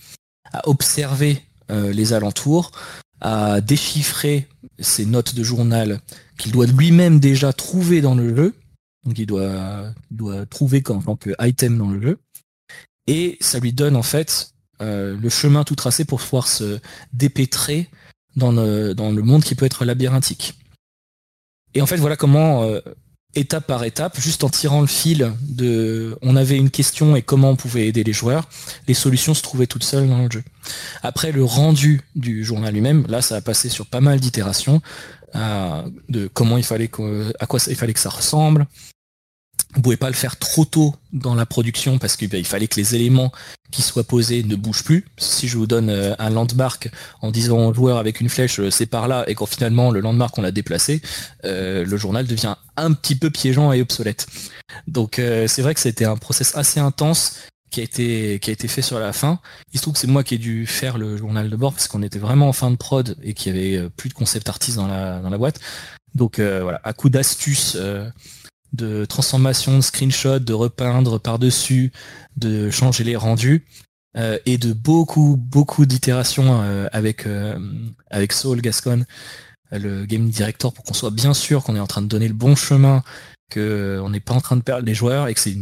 [0.53, 2.73] à observer euh, les alentours,
[3.21, 4.49] à déchiffrer
[4.79, 6.01] ses notes de journal
[6.39, 8.55] qu'il doit lui-même déjà trouver dans le jeu.
[9.05, 12.19] Donc il doit, doit trouver comme tant que item dans le jeu.
[13.07, 16.81] Et ça lui donne en fait euh, le chemin tout tracé pour pouvoir se
[17.13, 17.89] dépêtrer
[18.37, 20.59] dans le, dans le monde qui peut être labyrinthique.
[21.75, 22.81] Et en fait, voilà comment euh,
[23.35, 27.51] étape par étape, juste en tirant le fil de on avait une question et comment
[27.51, 28.49] on pouvait aider les joueurs,
[28.89, 30.43] les solutions se trouvaient toutes seules dans le jeu.
[31.03, 34.81] Après le rendu du journal lui-même, là ça a passé sur pas mal d'itérations
[35.35, 36.91] euh, de comment il fallait
[37.41, 38.67] à quoi il fallait que ça ressemble,
[39.75, 42.77] vous pouvez pas le faire trop tôt dans la production parce qu'il ben, fallait que
[42.77, 43.33] les éléments
[43.73, 45.05] qui soient posés ne bougent plus.
[45.19, 46.91] Si je vous donne euh, un landmark
[47.23, 50.01] en disant au joueur avec une flèche euh, c'est par là et quand finalement le
[50.01, 51.03] landmark on l'a déplacé,
[51.45, 54.27] euh, le journal devient un petit peu piégeant et obsolète.
[54.87, 57.37] Donc c'est vrai que c'était un process assez intense
[57.71, 59.39] qui a été qui a été fait sur la fin.
[59.73, 61.87] Il se trouve que c'est moi qui ai dû faire le journal de bord parce
[61.87, 64.77] qu'on était vraiment en fin de prod et qu'il y avait plus de concept artiste
[64.77, 65.61] dans la dans la boîte.
[66.17, 67.77] Donc voilà, à coup d'astuce
[68.75, 71.93] de transformation, de screenshot, de repeindre par-dessus,
[72.37, 73.65] de changer les rendus,
[74.17, 77.59] euh, et de beaucoup, beaucoup d'itérations euh, avec, euh,
[78.11, 79.05] avec Saul Gascon,
[79.73, 82.35] le game director, pour qu'on soit bien sûr qu'on est en train de donner le
[82.35, 83.03] bon chemin,
[83.53, 85.57] qu'on n'est pas en train de perdre les joueurs et que c'est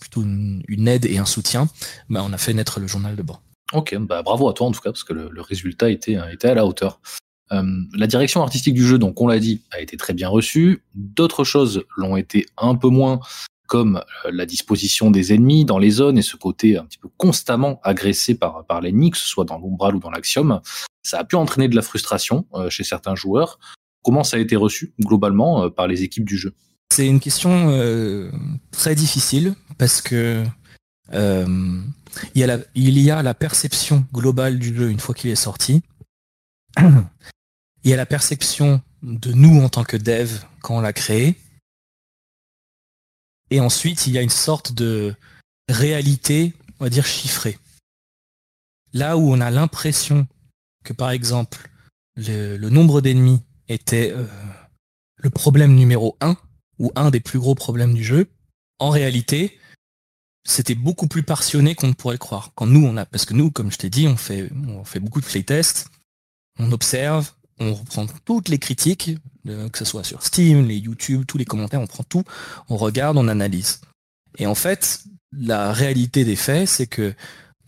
[0.00, 1.68] plutôt une, aide et un soutien,
[2.08, 3.42] bah, on a fait naître le journal de bord.
[3.72, 6.64] Ok, bah bravo à toi en tout cas, parce que le, résultat était à la
[6.64, 7.00] hauteur.
[7.52, 7.62] Euh,
[7.94, 10.82] la direction artistique du jeu, donc on l'a dit, a été très bien reçue.
[10.94, 13.20] D'autres choses l'ont été un peu moins,
[13.66, 17.08] comme euh, la disposition des ennemis dans les zones et ce côté un petit peu
[17.16, 20.60] constamment agressé par, par l'ennemi, que ce soit dans l'umbral ou dans l'axiome.
[21.02, 23.58] Ça a pu entraîner de la frustration euh, chez certains joueurs.
[24.02, 26.54] Comment ça a été reçu globalement par les équipes du jeu?
[26.90, 27.78] C'est une question
[28.70, 30.44] très difficile parce que
[31.12, 31.82] il,
[32.34, 35.34] y a la, il y a la perception globale du jeu une fois qu'il est
[35.34, 35.82] sorti
[37.84, 41.36] il y a la perception de nous en tant que dev quand on l'a créé.
[43.50, 45.14] Et ensuite, il y a une sorte de
[45.68, 47.58] réalité, on va dire, chiffrée.
[48.92, 50.26] Là où on a l'impression
[50.84, 51.70] que, par exemple,
[52.16, 54.26] le, nombre d'ennemis était euh,
[55.16, 56.36] le problème numéro un,
[56.78, 58.28] ou un des plus gros problèmes du jeu,
[58.78, 59.58] en réalité,
[60.44, 62.52] c'était beaucoup plus passionné qu'on ne pourrait le croire.
[62.54, 65.00] Quand nous, on a, parce que nous, comme je t'ai dit, on fait, on fait
[65.00, 65.88] beaucoup de playtests,
[66.58, 71.38] on observe, on reprend toutes les critiques, que ce soit sur Steam, les YouTube, tous
[71.38, 72.24] les commentaires, on prend tout,
[72.68, 73.80] on regarde, on analyse.
[74.38, 75.02] Et en fait,
[75.32, 77.14] la réalité des faits, c'est que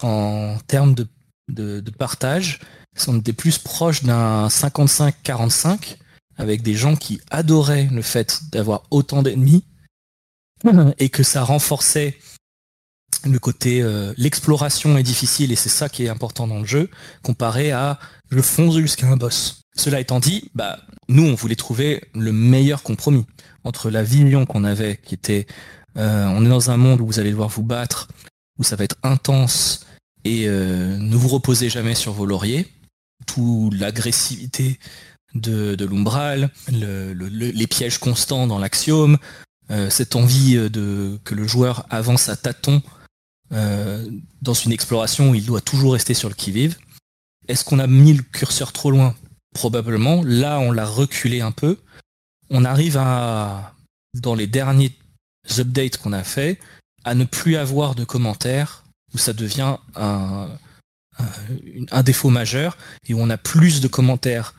[0.02, 1.06] en termes de,
[1.48, 2.60] de, de partage,
[3.06, 5.96] on était plus proche d'un 55-45
[6.36, 9.64] avec des gens qui adoraient le fait d'avoir autant d'ennemis
[10.98, 12.18] et que ça renforçait
[13.24, 16.88] le côté euh, l'exploration est difficile et c'est ça qui est important dans le jeu
[17.22, 17.98] comparé à
[18.30, 19.62] je fonce jusqu'à un boss.
[19.80, 20.78] Cela étant dit, bah
[21.08, 23.24] nous on voulait trouver le meilleur compromis
[23.64, 25.46] entre la vision qu'on avait qui était
[25.96, 28.08] euh, on est dans un monde où vous allez devoir vous battre,
[28.58, 29.86] où ça va être intense
[30.24, 32.68] et euh, ne vous reposez jamais sur vos lauriers,
[33.26, 34.78] tout l'agressivité
[35.34, 35.88] de, de
[36.68, 39.16] les pièges constants dans l'axiome,
[39.88, 42.82] cette envie de que le joueur avance à tâtons
[43.52, 44.06] euh,
[44.42, 46.76] dans une exploration où il doit toujours rester sur le qui-vive.
[47.48, 49.14] Est-ce qu'on a mis le curseur trop loin
[49.54, 50.22] Probablement.
[50.24, 51.78] Là, on l'a reculé un peu.
[52.50, 53.74] On arrive à,
[54.14, 54.92] dans les derniers
[55.58, 56.58] updates qu'on a fait,
[57.04, 58.84] à ne plus avoir de commentaires,
[59.14, 60.48] où ça devient un,
[62.04, 62.76] défaut majeur,
[63.08, 64.54] et où on a plus de commentaires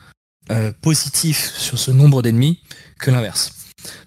[0.50, 2.60] euh, positifs sur ce nombre d'ennemis
[2.98, 3.52] que l'inverse.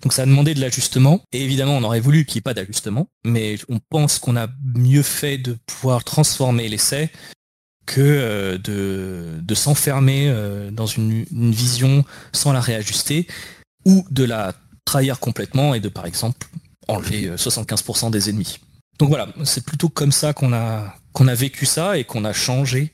[0.02, 1.22] Donc ça a demandé de l'ajustement.
[1.32, 4.48] Et évidemment, on aurait voulu qu'il n'y ait pas d'ajustement, mais on pense qu'on a
[4.64, 7.12] mieux fait de pouvoir transformer l'essai
[7.86, 13.28] que euh, de, s'enfermer euh, dans une, vision sans la réajuster,
[13.86, 16.48] ou de la trahir complètement et de, par exemple,
[16.88, 18.60] enlever 75% euh, des ennemis.
[19.00, 20.94] Donc voilà, c'est plutôt comme ça qu'on a,
[21.36, 22.92] vécu ça et qu'on a changé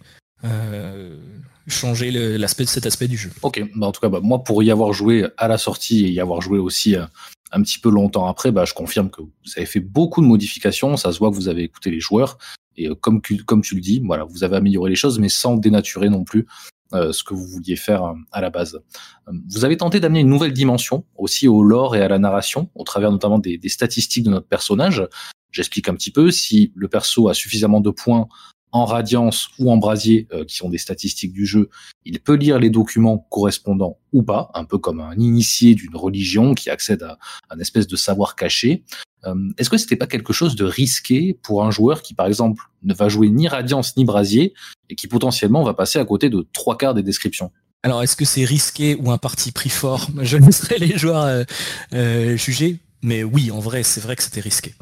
[1.67, 3.31] cet aspect du jeu.
[3.41, 6.09] Ok, bah en tout cas, bah, moi pour y avoir joué à la sortie et
[6.09, 9.65] y avoir joué aussi un petit peu longtemps après, bah, je confirme que vous avez
[9.65, 10.97] fait beaucoup de modifications.
[10.97, 12.37] Ça se voit que vous avez écouté les joueurs
[12.77, 15.57] et euh, comme, comme tu le dis, voilà, vous avez amélioré les choses, mais sans
[15.57, 16.47] dénaturer non plus
[16.93, 18.81] euh, ce que vous vouliez faire à la base.
[19.49, 22.83] Vous avez tenté d'amener une nouvelle dimension aussi au lore et à la narration, au
[22.83, 25.07] travers notamment des, des statistiques de notre personnage.
[25.51, 26.31] J'explique un petit peu.
[26.31, 28.27] Si le perso a suffisamment de points
[28.71, 31.69] en radiance ou en brasier, euh, qui sont des statistiques du jeu,
[32.05, 36.53] il peut lire les documents correspondants ou pas, un peu comme un initié d'une religion
[36.53, 37.17] qui accède à
[37.49, 38.83] un espèce de savoir caché.
[39.25, 42.63] Euh, est-ce que c'était pas quelque chose de risqué pour un joueur qui, par exemple,
[42.83, 44.53] ne va jouer ni radiance ni brasier
[44.89, 47.51] et qui potentiellement va passer à côté de trois quarts des descriptions?
[47.83, 50.07] Alors, est-ce que c'est risqué ou un parti pris fort?
[50.21, 51.45] Je laisserai les joueurs
[51.93, 54.73] euh, juger, mais oui, en vrai, c'est vrai que c'était risqué.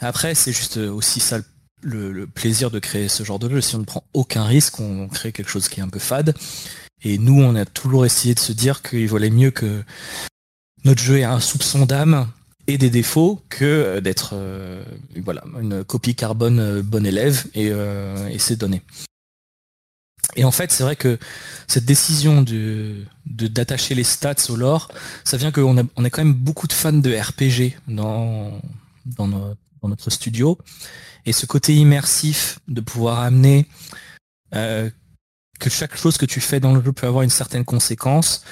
[0.00, 1.40] Après, c'est juste aussi ça
[1.80, 3.60] le, plaisir de créer ce genre de jeu.
[3.60, 6.34] Si on ne prend aucun risque, on crée quelque chose qui est un peu fade.
[7.02, 9.82] Et nous, on a toujours essayé de se dire qu'il valait mieux que
[10.84, 12.28] notre jeu ait un soupçon d'âme
[12.66, 18.38] et des défauts que d'être euh, une copie carbone euh, bon élève et, euh, et
[18.38, 18.82] c'est donné.
[20.36, 21.18] Et en fait, c'est vrai que
[21.66, 24.88] cette décision de d'attacher les stats au lore,
[25.24, 28.60] ça vient qu'on a, on quand même beaucoup de fans de RPG dans,
[29.06, 29.28] dans,
[29.82, 30.58] dans notre studio.
[31.26, 33.66] Et ce côté immersif de pouvoir amener
[34.54, 34.90] euh,
[35.58, 38.44] que chaque chose que tu fais dans le jeu peut avoir une certaine conséquence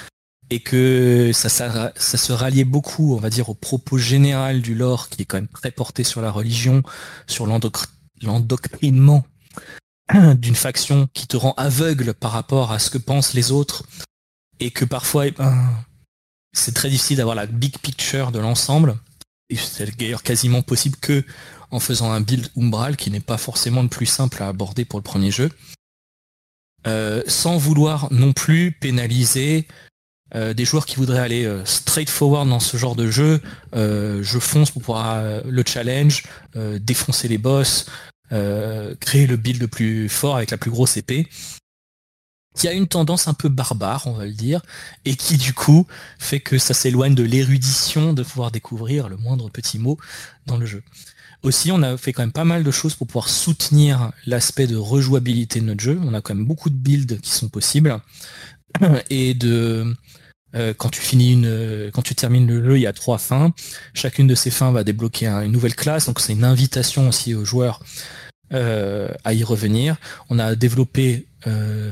[0.49, 5.23] et que ça, se ralliait beaucoup, on va dire, au propos général du lore qui
[5.23, 6.83] est quand même très porté sur la religion,
[7.27, 9.25] sur l'endoctrinement
[10.35, 13.83] d'une faction qui te rend aveugle par rapport à ce que pensent les autres
[14.59, 15.69] et que parfois eh ben,
[16.53, 18.97] c'est très difficile d'avoir la big picture de l'ensemble.
[19.55, 21.23] C'est d'ailleurs quasiment possible que
[21.71, 24.99] en faisant un build Umbral qui n'est pas forcément le plus simple à aborder pour
[24.99, 25.51] le premier jeu,
[26.85, 29.67] euh, sans vouloir non plus pénaliser
[30.35, 33.41] euh, des joueurs qui voudraient aller euh, straight forward dans ce genre de jeu,
[33.73, 36.23] je fonce pour pouvoir le challenge,
[36.55, 37.85] défoncer les boss,
[38.29, 41.27] créer le build le plus fort avec la plus grosse épée
[42.57, 44.61] qui a une tendance un peu barbare, on va le dire,
[45.05, 45.87] et qui du coup
[46.19, 49.97] fait que ça s'éloigne de l'érudition de pouvoir découvrir le moindre petit mot
[50.45, 50.83] dans le jeu.
[51.43, 54.75] Aussi, on a fait quand même pas mal de choses pour pouvoir soutenir l'aspect de
[54.75, 55.99] rejouabilité de notre jeu.
[56.03, 58.01] On a quand même beaucoup de builds qui sont possibles.
[59.11, 59.95] Et de
[60.55, 63.53] euh, quand tu finis une, quand tu termines le jeu, il y a trois fins.
[63.93, 66.07] Chacune de ces fins va débloquer une nouvelle classe.
[66.07, 67.81] Donc c'est une invitation aussi aux joueurs
[68.53, 69.97] euh, à y revenir.
[70.29, 71.91] On a développé euh,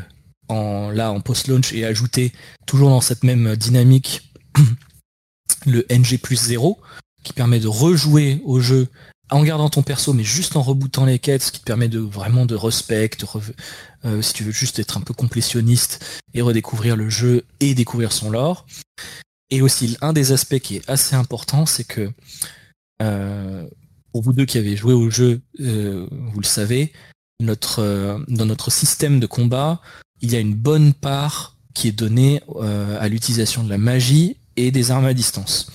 [0.49, 2.31] là en post-launch et ajouté
[2.65, 4.31] toujours dans cette même dynamique
[5.65, 6.79] le NG plus 0
[7.23, 8.87] qui permet de rejouer au jeu
[9.31, 11.99] en gardant ton perso, mais juste en rebootant les quêtes, ce qui te permet de
[11.99, 13.09] vraiment de respect,
[14.05, 18.11] euh, si tu veux juste être un peu complétionniste et redécouvrir le jeu et découvrir
[18.11, 18.67] son lore.
[19.49, 22.11] Et aussi, un des aspects qui est assez important, c'est que
[23.01, 23.67] euh,
[24.11, 26.93] pour vous deux qui avez joué au jeu, vous le savez,
[27.41, 29.81] notre, dans notre système de combat,
[30.25, 32.41] il y a une bonne part qui est donnée
[32.99, 35.67] à l'utilisation de la magie et des armes à distance.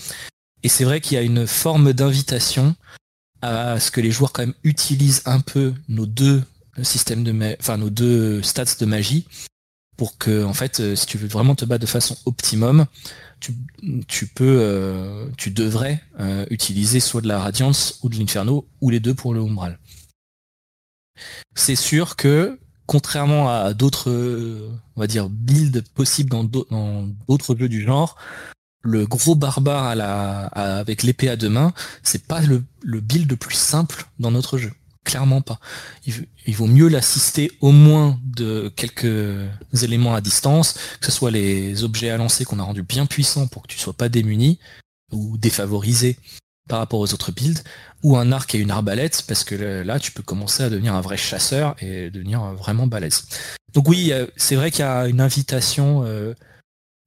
[0.63, 2.75] Et c'est vrai qu'il y a une forme d'invitation
[3.43, 6.43] à ce que les joueurs quand même utilisent un peu nos deux
[6.83, 9.27] systèmes de stats de magie
[9.97, 12.87] pour que en fait euh, si tu veux vraiment te battre de façon optimum
[13.39, 18.91] tu, peux euh, tu devrais euh, utiliser soit de la radiance ou de l'inferno ou
[18.91, 19.79] les deux pour le umbral
[21.55, 22.59] c'est sûr que
[22.91, 24.11] contrairement à d'autres
[24.97, 28.17] on va dire builds possibles dans d'autres jeux du genre
[28.83, 29.95] le gros barbare
[30.53, 31.73] avec l'épée à deux mains,
[32.03, 32.65] c'est pas le,
[33.01, 34.73] build le plus simple dans notre jeu.
[35.05, 35.61] Clairement pas.
[36.07, 39.47] Il, vaut mieux l'assister au moins de quelques
[39.83, 43.47] éléments à distance, que ce soit les objets à lancer qu'on a rendus bien puissants
[43.47, 44.59] pour que tu sois pas démuni
[45.13, 46.17] ou défavorisé
[46.71, 47.63] par rapport aux autres builds,
[48.03, 51.03] ou un arc et une arbalète, parce que là, tu peux commencer à devenir un
[51.03, 53.27] vrai chasseur et devenir vraiment balèze.
[53.75, 56.33] Donc oui, c'est vrai qu'il y a une invitation euh,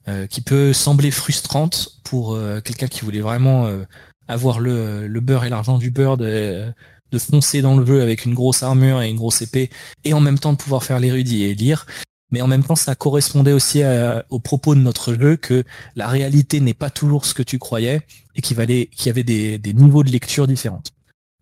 [0.10, 3.86] euh, qui peut sembler frustrante pour euh, quelqu'un qui voulait vraiment euh,
[4.28, 6.74] avoir le, beurre et l'argent du beurre de,
[7.18, 9.70] foncer dans le jeu avec une grosse armure et une grosse épée
[10.04, 11.86] et en même temps de pouvoir faire l'érudit et lire.
[12.34, 13.84] Mais en même temps, ça correspondait aussi
[14.30, 15.64] au propos de notre jeu que
[15.96, 18.02] la réalité n'est pas toujours ce que tu croyais
[18.36, 20.82] et qu'il y avait des, niveaux de lecture différents.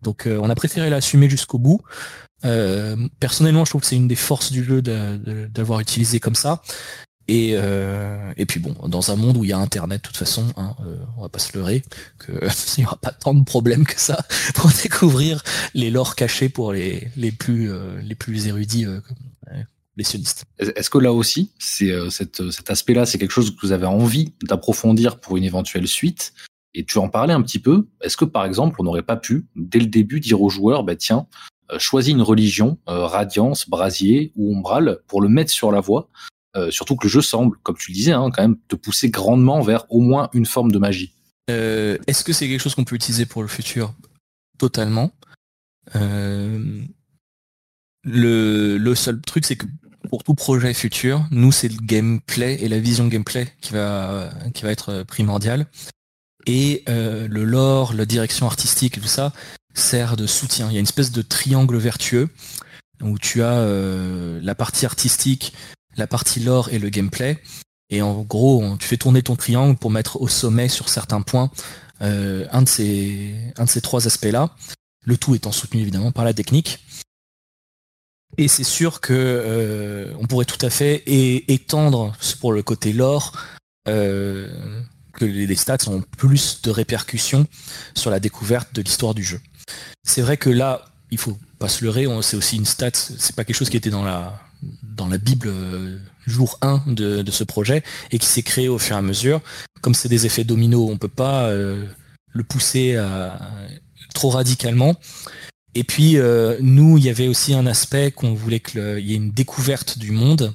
[0.02, 1.80] Donc on a préféré l'assumer jusqu'au bout.
[3.20, 6.60] personnellement, je trouve que c'est une des forces du jeu d'avoir utilisé comme ça.
[7.28, 10.16] Et, euh, et puis bon, dans un monde où il y a Internet, de toute
[10.16, 11.82] façon, hein, euh, on va pas se leurrer,
[12.24, 12.34] qu'il
[12.78, 15.42] n'y aura pas tant de problèmes que ça pour découvrir
[15.74, 18.86] les lores cachés pour les, les plus euh, les plus érudits
[19.96, 20.44] les sionistes.
[20.58, 25.20] Est-ce que là aussi, c'est cet aspect-là, c'est quelque chose que vous avez envie d'approfondir
[25.20, 26.32] pour une éventuelle suite
[26.74, 27.88] Et tu en parlais un petit peu?
[28.00, 30.96] Est-ce que par exemple, on n'aurait pas pu dès le début dire aux joueurs, bah
[30.96, 31.26] tiens,
[31.78, 36.08] choisis une religion, radiance, brasier ou umbral, pour le mettre sur la voie
[36.54, 39.10] euh, surtout que le jeu semble, comme tu le disais, hein, quand même te pousser
[39.10, 41.14] grandement vers au moins une forme de magie.
[41.50, 43.94] Euh, est-ce que c'est quelque chose qu'on peut utiliser pour le futur?
[44.58, 45.12] Totalement.
[45.96, 46.82] Euh,
[48.04, 49.66] le, seul truc, c'est que
[50.08, 54.62] pour tout projet futur, nous, c'est le gameplay et la vision gameplay qui va, qui
[54.62, 55.66] va être primordial.
[56.46, 59.32] Et le lore, la direction artistique et tout ça
[59.74, 60.68] sert de soutien.
[60.68, 62.28] Il y a une espèce de triangle vertueux
[63.00, 63.64] où tu as
[64.42, 65.54] la partie artistique
[65.96, 67.38] la partie lore et le gameplay.
[67.90, 71.50] Et en gros, tu fais tourner ton triangle pour mettre au sommet sur certains points
[72.00, 74.50] euh, un, de ces, un de ces trois aspects-là.
[75.04, 76.84] Le tout étant soutenu évidemment par la technique.
[78.38, 83.32] Et c'est sûr que euh, on pourrait tout à fait étendre pour le côté lore
[83.88, 84.48] euh,
[85.12, 87.46] que les stats ont plus de répercussions
[87.94, 89.40] sur la découverte de l'histoire du jeu.
[90.02, 93.44] C'est vrai que là, il faut pas se leurrer, c'est aussi une stat, c'est pas
[93.44, 94.40] quelque chose qui était dans la
[94.82, 98.94] dans la Bible euh, jour 1 de, ce projet et qui s'est créé au fur
[98.94, 99.40] et à mesure.
[99.80, 102.96] Comme c'est des effets dominos, on peut pas le pousser
[104.14, 104.94] trop radicalement.
[105.74, 109.16] Et puis euh, nous, il y avait aussi un aspect qu'on voulait qu'il y ait
[109.16, 110.54] une découverte du monde,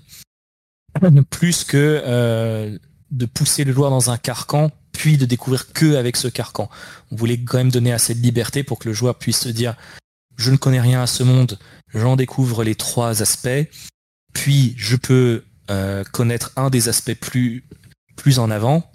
[1.30, 6.28] plus que de pousser le joueur dans un carcan, puis de découvrir que avec ce
[6.28, 6.70] carcan.
[7.12, 9.76] On voulait quand même donner assez de liberté pour que le joueur puisse se dire
[10.38, 11.58] je ne connais rien à ce monde,
[11.94, 13.70] j'en découvre les trois aspects,
[14.34, 17.64] puis je peux euh, connaître un des aspects plus,
[18.16, 18.90] plus en avant,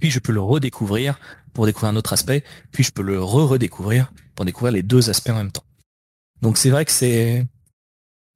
[0.00, 1.18] puis je peux le redécouvrir
[1.52, 4.12] pour découvrir un autre aspect, puis je peux le re-redécouvrir
[4.44, 5.64] découvrir les deux aspects en même temps.
[6.42, 7.46] Donc c'est vrai que c'est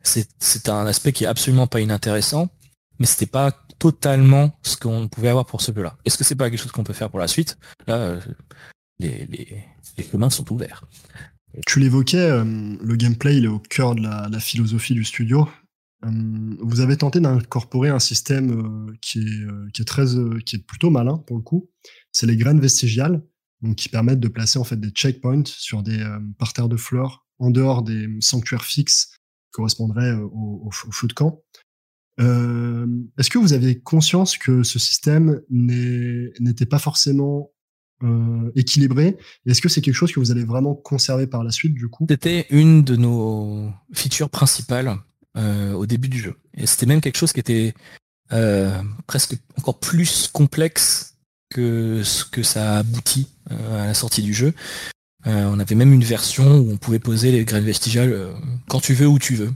[0.05, 2.51] c'est un aspect qui est absolument pas inintéressant,
[2.99, 5.97] mais c'était pas totalement ce qu'on pouvait avoir pour ce jeu-là.
[6.05, 7.59] Est-ce que c'est pas quelque chose qu'on peut faire pour la suite?
[7.87, 8.21] Là, euh,
[8.99, 9.65] les, les,
[9.97, 10.85] les chemins sont ouverts.
[11.67, 15.49] Tu l'évoquais, euh, le gameplay il est au cœur de la, philosophie du studio.
[16.05, 16.11] Euh,
[16.61, 20.05] vous avez tenté d'incorporer un système qui est, qui est très,
[20.45, 21.71] qui est plutôt malin pour le coup.
[22.13, 23.23] C'est les graines vestigiales,
[23.77, 26.05] qui permettent de placer en fait des checkpoints sur des
[26.39, 31.43] parterres de fleurs en dehors des sanctuaires fixes qui correspondraient au, au, feu de camp.
[32.19, 37.51] Est-ce que vous avez conscience que ce système n'était pas forcément
[38.03, 39.17] euh, équilibré?
[39.47, 42.07] Est-ce que c'est quelque chose que vous allez vraiment conserver par la suite du coup?
[42.09, 44.97] C'était une de nos features principales
[45.37, 46.35] euh, au début du jeu.
[46.55, 47.73] Et c'était même quelque chose qui était
[48.33, 51.14] euh, presque encore plus complexe
[51.51, 54.55] que ce que ça aboutit à la sortie du jeu.
[55.27, 58.35] on avait même une version où on pouvait poser les graines vestigiales
[58.69, 59.53] quand tu veux, où tu veux.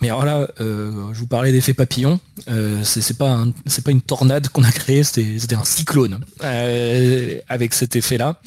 [0.00, 2.20] Mais alors là, euh, je vous parlais d'effet papillon.
[2.48, 7.74] Euh, c'est pas c'est pas une tornade qu'on a créée, c'était un cyclone euh, avec
[7.74, 8.40] cet effet-là.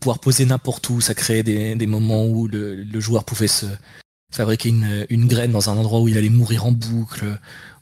[0.00, 3.66] pouvoir poser n'importe où, ça créait des, moments où le, joueur pouvait se
[4.32, 7.24] fabriquer une, graine dans un endroit où il allait mourir en boucle,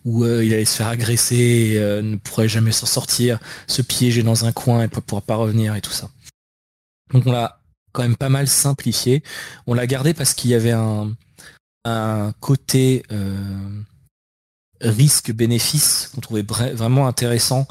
[0.04, 1.36] où il allait se faire agresser,
[1.76, 5.36] et, ne pourrait jamais s'en sortir, se piéger dans un coin et ne pourra pas
[5.36, 6.10] revenir et tout ça.
[7.12, 7.60] Donc on l'a
[7.92, 9.22] quand même pas mal simplifié.
[9.66, 11.14] On l'a gardé parce qu'il y avait un,
[12.40, 13.02] côté
[14.80, 17.66] risque-bénéfice qu'on trouvait vraiment intéressant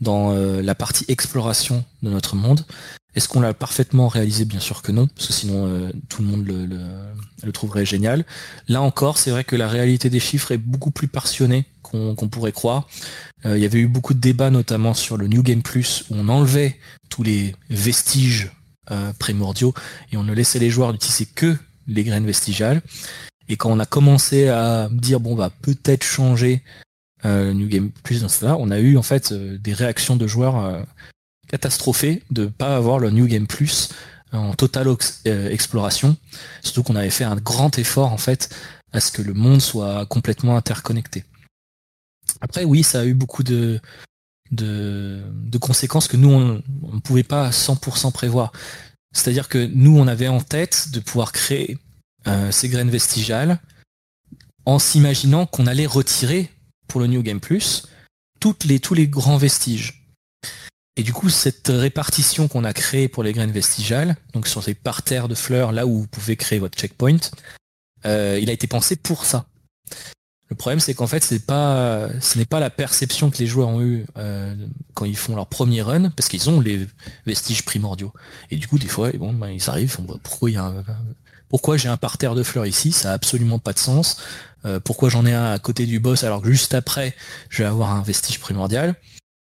[0.00, 2.64] dans euh, la partie exploration de notre monde.
[3.14, 4.44] Est-ce qu'on l'a parfaitement réalisé?
[4.44, 8.24] Bien sûr que non, parce que sinon euh, tout le monde le, trouverait génial.
[8.68, 11.64] Là encore, c'est vrai que la réalité des chiffres est beaucoup plus passionnée
[12.16, 12.88] qu'on pourrait croire.
[13.46, 16.14] Euh, il y avait eu beaucoup de débats, notamment sur le New Game Plus, où
[16.16, 16.78] on enlevait
[17.08, 18.50] tous les vestiges
[19.18, 19.72] primordiaux
[20.12, 22.82] et on ne laissait les joueurs n'utiliser que les graines vestigiales.
[23.48, 26.62] Et quand on a commencé à dire bon va peut-être changer
[27.24, 30.26] euh, New Game Plus dans cela, on a eu en fait euh, des réactions de
[30.26, 30.82] joueurs euh,
[31.48, 33.90] catastrophées de pas avoir le New Game Plus
[34.32, 34.88] en totale
[35.24, 36.16] exploration.
[36.62, 38.54] Surtout qu'on avait fait un grand effort en fait
[38.92, 41.24] à ce que le monde soit complètement interconnecté.
[42.40, 43.80] Après oui, ça a eu beaucoup de
[45.60, 46.62] conséquences que nous on
[46.94, 48.52] ne pouvait pas à 100% prévoir.
[49.12, 51.78] C'est-à-dire que nous on avait en tête de pouvoir créer
[52.26, 53.58] euh, ces graines vestigiales
[54.66, 56.50] en s'imaginant qu'on allait retirer
[56.88, 57.86] pour le New Game Plus
[58.40, 60.04] toutes les, tous les grands vestiges.
[60.96, 64.74] Et du coup, cette répartition qu'on a créée pour les graines vestigiales, donc sur ces
[64.74, 67.18] parterres de fleurs, là où vous pouvez créer votre checkpoint,
[68.06, 69.46] euh, il a été pensé pour ça.
[70.50, 73.68] Le problème, c'est qu'en fait, c'est pas, ce n'est pas la perception que les joueurs
[73.68, 74.54] ont eu euh,
[74.92, 76.86] quand ils font leur premier run, parce qu'ils ont les
[77.26, 78.12] vestiges primordiaux.
[78.50, 80.84] Et du coup, des fois, ben, ils arrivent, on voit pourquoi y a un,
[81.54, 84.16] pourquoi j'ai un parterre de fleurs ici Ça n'a absolument pas de sens.
[84.66, 87.14] Euh, pourquoi j'en ai un à côté du boss alors que juste après,
[87.48, 88.96] je vais avoir un vestige primordial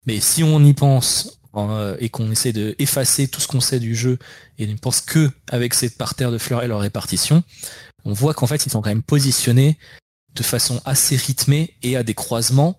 [0.07, 3.80] Mais si on y pense euh, et qu'on essaie de effacer tout ce qu'on sait
[3.80, 4.18] du jeu
[4.59, 7.44] et ne pense que avec cette parterre de fleurs et leur répartition,
[8.05, 9.78] on voit qu'en fait ils sont quand même positionnés
[10.35, 12.78] de façon assez rythmée et à des croisements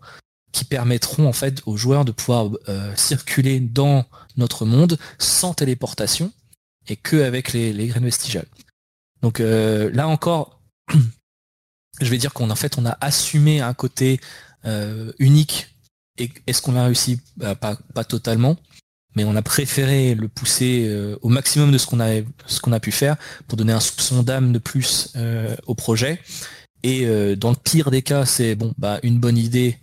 [0.51, 4.05] qui permettront en fait aux joueurs de pouvoir euh, circuler dans
[4.37, 6.31] notre monde sans téléportation
[6.87, 8.47] et que avec les, graines vestigiales.
[9.21, 10.61] Donc euh, là encore,
[12.01, 14.19] je vais dire qu'on fait on a assumé un côté
[14.65, 15.67] euh, unique.
[16.17, 17.21] Et est-ce qu'on a réussi?
[17.37, 18.57] Bah, pas, totalement,
[19.15, 23.15] mais on a préféré le pousser au maximum de ce qu'on a pu faire
[23.47, 25.13] pour donner un soupçon d'âme de plus
[25.65, 26.19] au projet.
[26.83, 27.05] Et
[27.35, 29.77] dans le pire des cas, c'est bon bah une bonne idée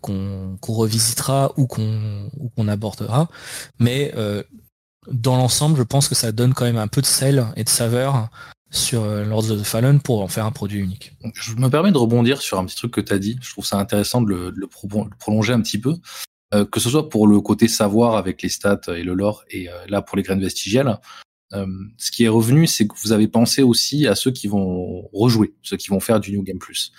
[0.00, 3.28] qu'on revisitera ou qu'on qu'on abordera.
[3.78, 4.12] Mais
[5.10, 7.68] dans l'ensemble, je pense que ça donne quand même un peu de sel et de
[7.68, 8.28] saveur
[8.70, 11.12] sur euh, Lords of the Fallen pour en faire un produit unique.
[11.34, 13.38] Je me permets de rebondir sur un petit truc que tu as dit.
[13.40, 14.66] Je trouve ça intéressant de le,
[15.18, 15.94] prolonger un petit peu.
[16.54, 19.68] Euh, que ce soit pour le côté savoir avec les stats et le lore, et
[19.68, 21.00] euh, là pour les graines vestigiales,
[21.52, 25.54] ce qui est revenu, c'est que vous avez pensé aussi à ceux qui vont rejouer,
[25.62, 26.92] ceux qui vont faire du New Game Plus.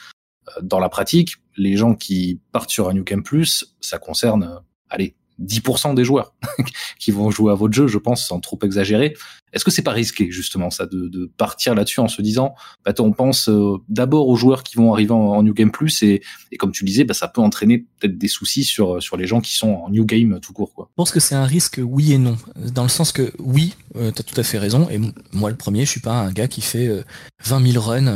[0.61, 5.16] dans la pratique, les gens qui partent sur un New Game Plus, ça concerne, allez,
[5.41, 6.33] 10% des joueurs
[6.99, 9.15] qui vont jouer à votre jeu, je pense, sans trop exagérer.
[9.53, 12.53] Est-ce que c'est pas risqué justement ça de, partir là-dessus en se disant,
[12.85, 16.21] bah, on pense euh, d'abord aux joueurs qui vont arriver en, New Game Plus et,
[16.59, 19.55] comme tu disais, bah, ça peut entraîner peut-être des soucis sur sur les gens qui
[19.55, 20.73] sont en New Game tout court.
[20.73, 20.89] Quoi.
[20.91, 22.37] Je pense que c'est un risque oui et non,
[22.73, 24.89] dans le sens que oui, euh, tu as tout à fait raison.
[24.89, 24.99] Et
[25.31, 26.87] moi le premier, je suis pas un gars qui fait
[27.45, 28.07] 20 euh, 000 runs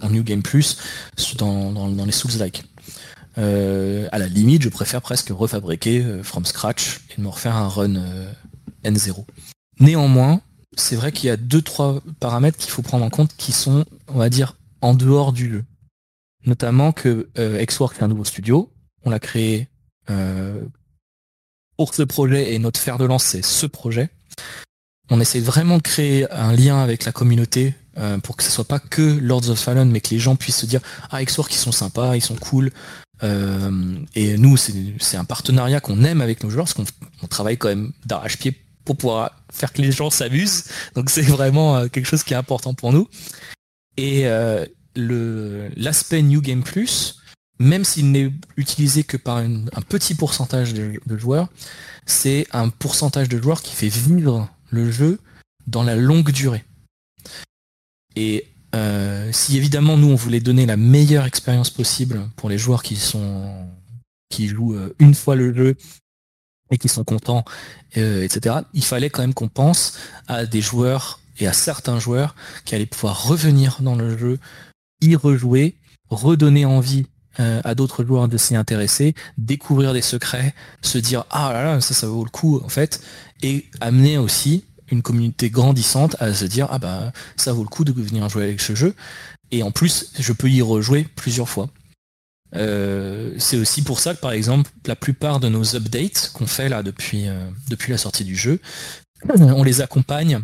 [0.00, 0.78] en New Game Plus
[1.36, 2.64] dans, dans, dans les Souls-like.
[3.36, 7.68] Euh, à la limite, je préfère presque refabriquer euh, from scratch et me refaire un
[7.68, 8.32] run euh,
[8.84, 9.24] N0.
[9.80, 10.40] Néanmoins,
[10.76, 13.84] c'est vrai qu'il y a deux trois paramètres qu'il faut prendre en compte qui sont,
[14.08, 15.64] on va dire, en dehors du jeu.
[16.46, 18.72] Notamment que Xwork est un nouveau studio,
[19.04, 19.68] on l'a créé
[21.76, 24.08] pour ce projet et notre fer de lance c'est ce projet.
[25.10, 27.74] On essaie vraiment de créer un lien avec la communauté
[28.22, 30.66] pour que ce soit pas que Lords of Fallen, mais que les gens puissent se
[30.66, 32.70] dire ah Xwork ils sont sympas, ils sont cool,
[33.22, 36.74] et nous, c'est un partenariat qu'on aime avec nos joueurs, parce
[37.20, 38.54] qu'on travaille quand même d'arrache-pied
[38.84, 40.64] pour pouvoir faire que les gens s'amusent.
[40.94, 43.06] Donc c'est vraiment euh, quelque chose qui est important pour nous.
[43.98, 44.64] Et euh,
[44.94, 47.20] l'aspect New Game Plus,
[47.58, 51.48] même s'il n'est utilisé que par un petit pourcentage de, de joueurs,
[52.06, 55.18] c'est un pourcentage de joueurs qui fait vivre le jeu
[55.66, 56.64] dans la longue durée.
[58.16, 62.82] Et euh, si évidemment nous on voulait donner la meilleure expérience possible pour les joueurs
[62.82, 63.66] qui sont
[64.28, 65.76] qui jouent euh, une fois le jeu
[66.70, 67.46] et qui sont contents,
[67.96, 68.56] euh, etc.
[68.74, 72.34] Il fallait quand même qu'on pense à des joueurs et à certains joueurs
[72.66, 74.38] qui allaient pouvoir revenir dans le jeu,
[75.00, 75.76] y rejouer,
[76.10, 77.06] redonner envie
[77.40, 81.94] à d'autres joueurs de s'y intéresser, découvrir des secrets, se dire ah là là ça
[81.94, 83.00] ça vaut le coup en fait,
[83.42, 87.84] et amener aussi une communauté grandissante à se dire ah bah ça vaut le coup
[87.84, 88.94] de venir jouer avec ce jeu
[89.50, 91.68] et en plus je peux y rejouer plusieurs fois.
[92.54, 96.68] Euh, c'est aussi pour ça que par exemple la plupart de nos updates qu'on fait
[96.68, 98.60] là depuis, euh, depuis la sortie du jeu,
[99.28, 100.40] on les accompagne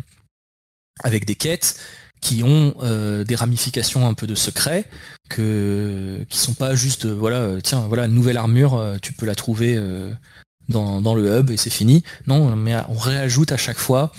[1.03, 1.79] avec des quêtes
[2.21, 4.85] qui ont euh, des ramifications un peu de secret,
[5.29, 9.79] que, qui sont pas juste voilà tiens voilà nouvelle armure tu peux la trouver
[10.69, 12.03] dans, dans, le hub et c'est fini.
[12.27, 14.11] Non, mais on réajoute à chaque fois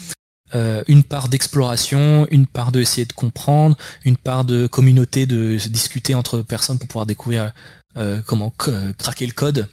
[0.54, 6.14] euh, une part d'exploration, une part de de comprendre, une part de communauté, de discuter
[6.14, 7.52] entre personnes pour pouvoir découvrir
[7.96, 8.52] euh, comment
[8.98, 9.68] craquer le code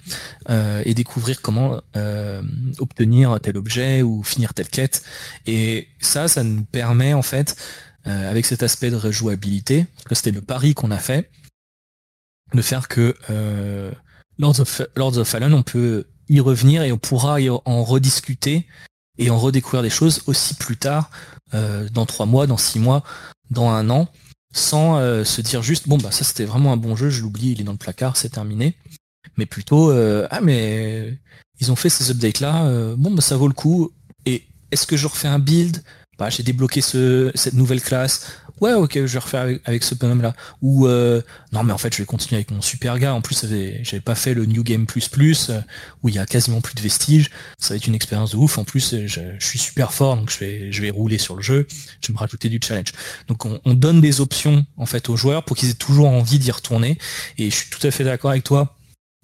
[0.50, 1.82] euh, et découvrir comment
[2.80, 5.04] obtenir tel objet ou finir telle quête.
[5.46, 7.56] Et ça, ça nous permet en fait,
[8.06, 11.30] avec cet aspect de rejouabilité, que c'était le pari qu'on a fait,
[12.54, 13.16] de faire que
[14.40, 18.66] Lords of, Lords of Fallen, on peut y revenir et on pourra en rediscuter
[19.18, 21.10] et en redécouvrir des choses aussi plus tard,
[21.54, 23.04] euh, dans trois mois, dans six mois,
[23.50, 24.08] dans un an,
[24.54, 27.52] sans euh, se dire juste bon bah ça c'était vraiment un bon jeu, je l'oublie,
[27.52, 28.76] il est dans le placard, c'est terminé.
[29.38, 31.18] Mais plutôt euh, ah mais
[31.60, 33.92] ils ont fait ces updates là, bon bah ça vaut le coup.
[34.26, 35.84] Et est-ce que je refais un build?
[36.20, 38.28] Bah, j'ai débloqué ce, cette nouvelle classe
[38.62, 41.94] ouais ok je vais refaire avec, ce bonhomme là ou euh, non mais en fait
[41.94, 43.14] je vais continuer avec mon super gars.
[43.14, 45.60] En plus j'avais pas fait le New Game Plus euh,
[46.02, 47.30] où il y a quasiment plus de vestiges.
[47.58, 48.58] Ça va être une expérience de ouf.
[48.58, 51.68] En plus je, suis super fort donc je vais rouler sur le jeu.
[52.02, 52.92] Je vais me rajouter du challenge.
[53.28, 56.52] Donc on, donne des options en fait aux joueurs pour qu'ils aient toujours envie d'y
[56.52, 56.98] retourner.
[57.38, 58.76] Et je suis tout à fait d'accord avec toi.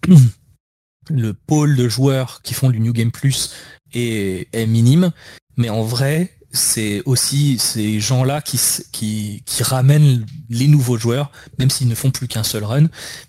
[1.09, 3.53] Le pôle de joueurs qui font du New Game Plus
[3.93, 5.11] est minime.
[5.57, 11.95] Mais en vrai c'est aussi ces gens-là qui, ramènent les nouveaux joueurs, même s'ils ne
[11.95, 12.87] font plus qu'un seul run.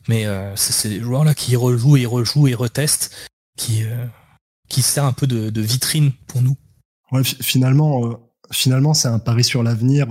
[0.09, 3.15] Mais euh, c'est ces joueurs-là qui rejouent et rejouent et retestent,
[3.57, 4.07] qui, euh,
[4.71, 6.57] sert un peu de, vitrine pour nous.
[7.13, 8.15] Ouais, finalement, euh,
[8.53, 10.07] finalement, c'est un pari sur l'avenir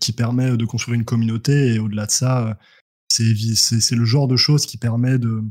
[0.00, 1.74] qui permet de construire une communauté.
[1.74, 2.58] Et au-delà de ça,
[3.08, 5.42] c'est le genre de choses qui permet de,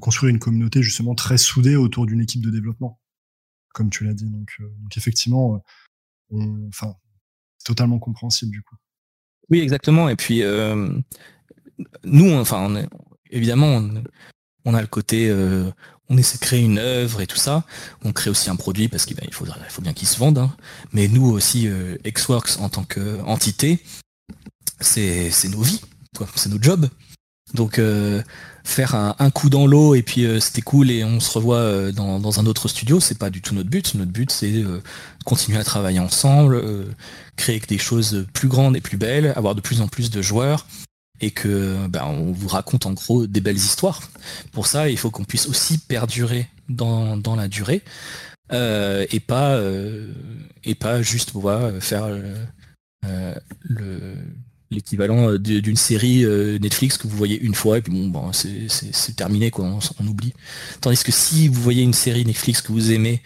[0.00, 3.00] construire une communauté justement très soudée autour d'une équipe de développement,
[3.72, 4.26] comme tu l'as dit.
[4.26, 4.50] Donc
[4.96, 5.62] effectivement
[6.68, 6.94] enfin,
[7.64, 8.76] totalement compréhensible du coup.
[9.50, 10.08] Oui, exactement.
[10.08, 10.90] Et puis, euh,
[12.04, 12.84] nous, enfin,
[13.30, 13.82] évidemment,
[14.64, 15.70] on, a le côté, euh,
[16.08, 17.64] on essaie de créer une œuvre et tout ça.
[18.04, 19.44] On crée aussi un produit parce qu'il ben, faut,
[19.82, 20.38] bien qu'il se vende.
[20.38, 20.54] Hein.
[20.92, 23.80] Mais nous aussi, euh, Xworks en tant qu'entité,
[24.78, 25.80] c'est nos vies,
[26.36, 26.88] c'est nos jobs.
[27.54, 27.80] Donc
[28.64, 32.40] faire un, coup dans l'eau et puis c'était cool et on se revoit dans, dans,
[32.40, 33.94] un autre studio, c'est pas du tout notre but.
[33.94, 34.64] Notre but c'est
[35.24, 36.84] continuer à travailler ensemble, euh,
[37.36, 40.66] créer des choses plus grandes et plus belles, avoir de plus en plus de joueurs
[41.20, 44.00] et que ben, on vous raconte en gros des belles histoires.
[44.52, 47.82] Pour ça, il faut qu'on puisse aussi perdurer dans, dans la durée
[48.52, 50.12] euh, et pas euh,
[50.64, 51.32] et pas juste
[51.80, 52.08] faire
[53.68, 54.14] le
[54.70, 56.24] l'équivalent d'une série
[56.60, 60.32] Netflix que vous voyez une fois et puis bon, bon c'est terminé quoi, on, oublie.
[60.80, 63.22] Tandis que si vous voyez une série Netflix que vous aimez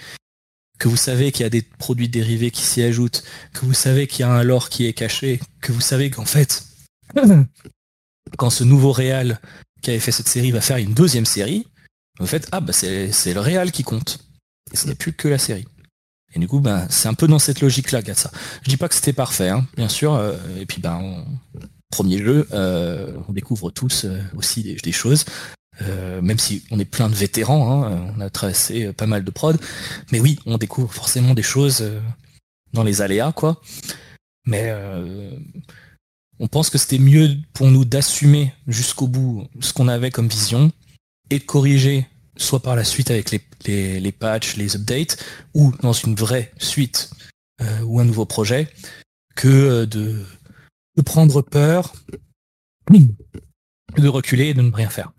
[0.78, 3.22] que vous savez qu'il y a des produits dérivés qui s'y ajoutent,
[3.52, 6.24] que vous savez qu'il y a un lore qui est caché, que vous savez qu'en
[6.24, 6.66] fait,
[8.36, 9.40] quand ce nouveau réal
[9.82, 11.66] qui avait fait cette série va faire une deuxième série,
[12.18, 14.18] vous faites ah bah c'est le réal qui compte.
[14.72, 15.66] Et ce n'est plus que la série.
[16.34, 18.30] Et du coup, ben, c'est un peu dans cette logique-là, ça.
[18.62, 20.14] Je dis pas que c'était parfait, hein, bien sûr.
[20.14, 21.24] Euh, et puis, ben,
[21.90, 25.24] premier jeu, euh, on découvre tous euh, aussi des, choses.
[26.22, 29.58] Même si on est plein de vétérans, hein, on a traversé pas mal de prod,
[30.12, 31.84] mais oui, on découvre forcément des choses
[32.72, 33.60] dans les aléas, quoi.
[34.46, 34.72] Mais
[36.38, 40.70] on pense que c'était mieux pour nous d'assumer jusqu'au bout ce qu'on avait comme vision
[41.30, 42.06] et de corriger,
[42.36, 45.16] soit par la suite avec les, les, patchs, les updates,
[45.54, 47.10] ou dans une vraie suite
[47.84, 48.68] ou un nouveau projet,
[49.36, 50.22] que de,
[50.96, 51.92] de prendre peur,
[52.90, 55.12] de reculer et de ne rien faire.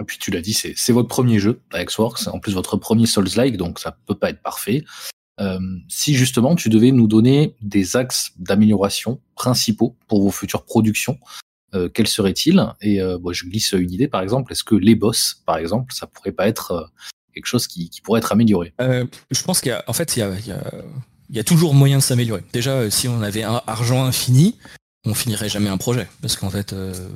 [0.00, 3.56] Et puis tu l'as dit, c'est votre premier jeu avec en plus votre premier Souls-like,
[3.56, 4.84] donc ça peut pas être parfait.
[5.40, 11.18] Euh, si justement tu devais nous donner des axes d'amélioration principaux pour vos futures productions,
[11.74, 15.42] euh, quels seraient-ils Et euh, je glisse une idée par exemple, est-ce que les boss,
[15.46, 16.84] par exemple, ça pourrait pas être euh,
[17.34, 18.72] quelque chose qui, pourrait être amélioré?
[18.80, 20.72] Euh, Je pense qu'il y a, en fait, il y a, il y a,
[21.30, 22.42] il y a toujours moyen de s'améliorer.
[22.52, 24.56] Déjà, si on avait un argent infini,
[25.04, 27.08] on finirait jamais un projet parce qu'en fait il euh,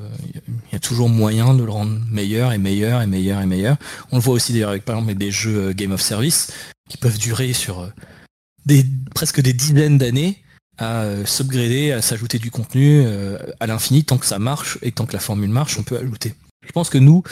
[0.72, 3.76] y a toujours moyen de le rendre meilleur et meilleur et meilleur et meilleur.
[4.11, 6.53] On le voit aussi d'ailleurs avec par exemple des jeux euh, Game of Service
[6.88, 7.88] qui peuvent durer sur euh,
[8.66, 10.41] des presque des dizaines d'années
[10.79, 13.05] à s'upgrader, à s'ajouter du contenu
[13.61, 16.35] à l'infini tant que ça marche et tant que la formule marche, on peut ajouter.
[16.66, 17.23] Je pense que nous,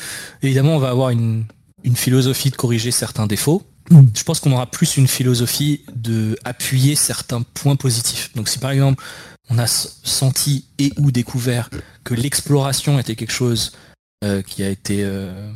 [0.43, 1.45] évidemment, on va avoir une
[1.85, 3.63] une philosophie de corriger certains défauts.
[3.91, 8.33] Je pense qu'on aura plus une philosophie de appuyer certains points positifs.
[8.35, 9.03] Donc si par exemple
[9.49, 11.71] on a senti et ou découvert
[12.05, 13.73] que l'exploration était quelque chose
[14.25, 15.51] euh, qui a été euh,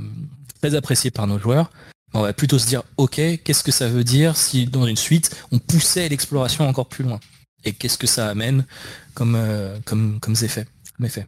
[0.61, 1.71] très apprécié par nos joueurs,
[2.13, 5.37] on va plutôt se dire ok, qu'est-ce que ça veut dire si dans une suite
[5.53, 7.21] on poussait l'exploration encore plus loin?
[7.65, 8.65] Et qu'est-ce que ça amène
[9.15, 11.27] comme, euh, comme, comme effet, comme effet.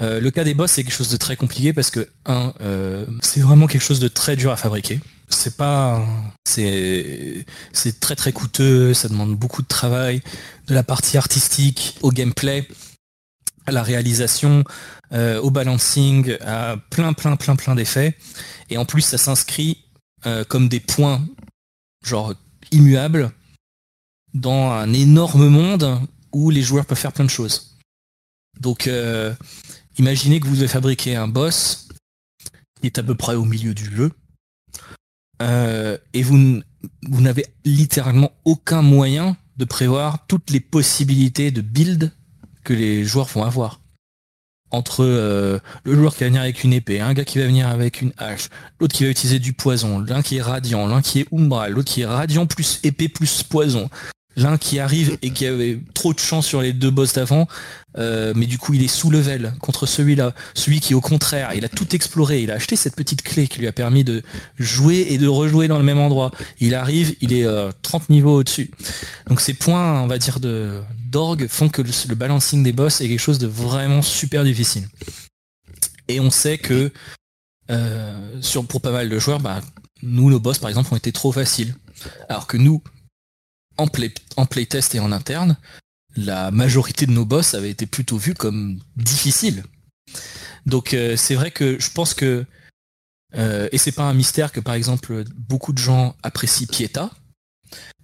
[0.00, 3.04] Euh, le cas des boss c'est quelque chose de très compliqué parce que un, euh,
[3.20, 5.00] c'est vraiment quelque chose de très dur à fabriquer.
[5.28, 6.06] C'est pas,
[6.44, 7.44] c'est,
[8.00, 10.22] très très coûteux, ça demande beaucoup de travail,
[10.68, 12.66] de la partie artistique au gameplay,
[13.66, 14.64] à la réalisation,
[15.12, 18.16] au balancing, à plein plein plein plein d'effets.
[18.70, 19.84] Et en plus ça s'inscrit
[20.48, 21.22] comme des points
[22.02, 22.32] genre
[22.72, 23.30] immuables
[24.34, 26.00] dans un énorme monde
[26.32, 27.76] où les joueurs peuvent faire plein de choses.
[28.60, 28.88] Donc
[29.98, 31.88] Imaginez que vous devez fabriquer un boss
[32.80, 34.12] qui est à peu près au milieu du jeu.
[35.42, 36.60] Euh, et vous,
[37.08, 42.12] vous n'avez littéralement aucun moyen de prévoir toutes les possibilités de build
[42.62, 43.80] que les joueurs vont avoir.
[44.70, 47.66] Entre euh, le joueur qui va venir avec une épée, un gars qui va venir
[47.66, 51.20] avec une hache, l'autre qui va utiliser du poison, l'un qui est radiant, l'un qui
[51.20, 53.90] est umbral, l'autre qui est radiant plus épée plus poison,
[54.38, 57.48] l'un qui arrive et qui avait trop de chance sur les deux boss d'avant,
[57.98, 61.64] euh, mais du coup il est sous level contre celui-là, celui qui au contraire, il
[61.64, 64.22] a tout exploré, il a acheté cette petite clé qui lui a permis de
[64.58, 66.30] jouer et de rejouer dans le même endroit.
[66.60, 67.46] Il arrive, il est
[67.82, 68.70] 30 euh, niveaux au-dessus.
[69.28, 73.18] Donc ces points, va dire, de d'orgue font que le, balancing des boss est quelque
[73.18, 74.86] chose de vraiment super difficile.
[76.06, 76.92] Et on sait que
[77.70, 79.60] euh, pour pas mal de joueurs, bah,
[80.02, 81.74] nous, nos boss, par exemple, ont été trop faciles.
[82.28, 82.82] Alors que nous,
[83.78, 83.86] en,
[84.46, 85.56] playtest et en interne,
[86.16, 89.64] la majorité de nos boss avaient été plutôt vus comme difficiles.
[90.66, 92.44] Donc euh, c'est vrai que je pense que
[93.36, 97.10] euh, et c'est pas un mystère que par exemple beaucoup de gens apprécient Pieta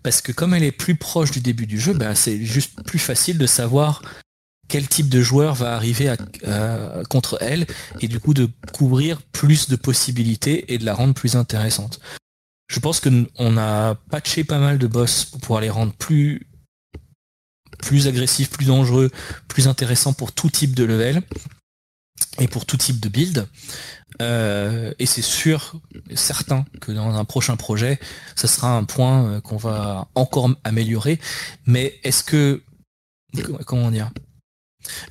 [0.03, 2.99] parce que comme elle est plus proche du début du jeu, ben, c'est juste plus
[2.99, 4.03] facile de savoir
[4.69, 6.15] quel type de joueur va arriver
[7.09, 7.67] contre elle
[8.01, 12.01] et du coup de couvrir plus de possibilités et de la rendre plus intéressante.
[12.69, 16.47] Je pense qu'on a patché pas mal de boss pour pouvoir les rendre plus,
[17.79, 19.11] plus agressifs, plus dangereux,
[19.49, 21.23] plus intéressants pour tout type de level
[22.39, 23.47] et pour tout type de build.
[24.23, 25.81] Euh, et c'est sûr,
[26.15, 27.99] certain que dans un prochain projet,
[28.37, 31.21] ça sera un point euh, qu'on va encore améliorer.
[31.67, 32.63] Mais est-ce que
[33.67, 34.11] comment dire?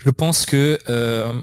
[0.06, 1.34] Je pense que euh,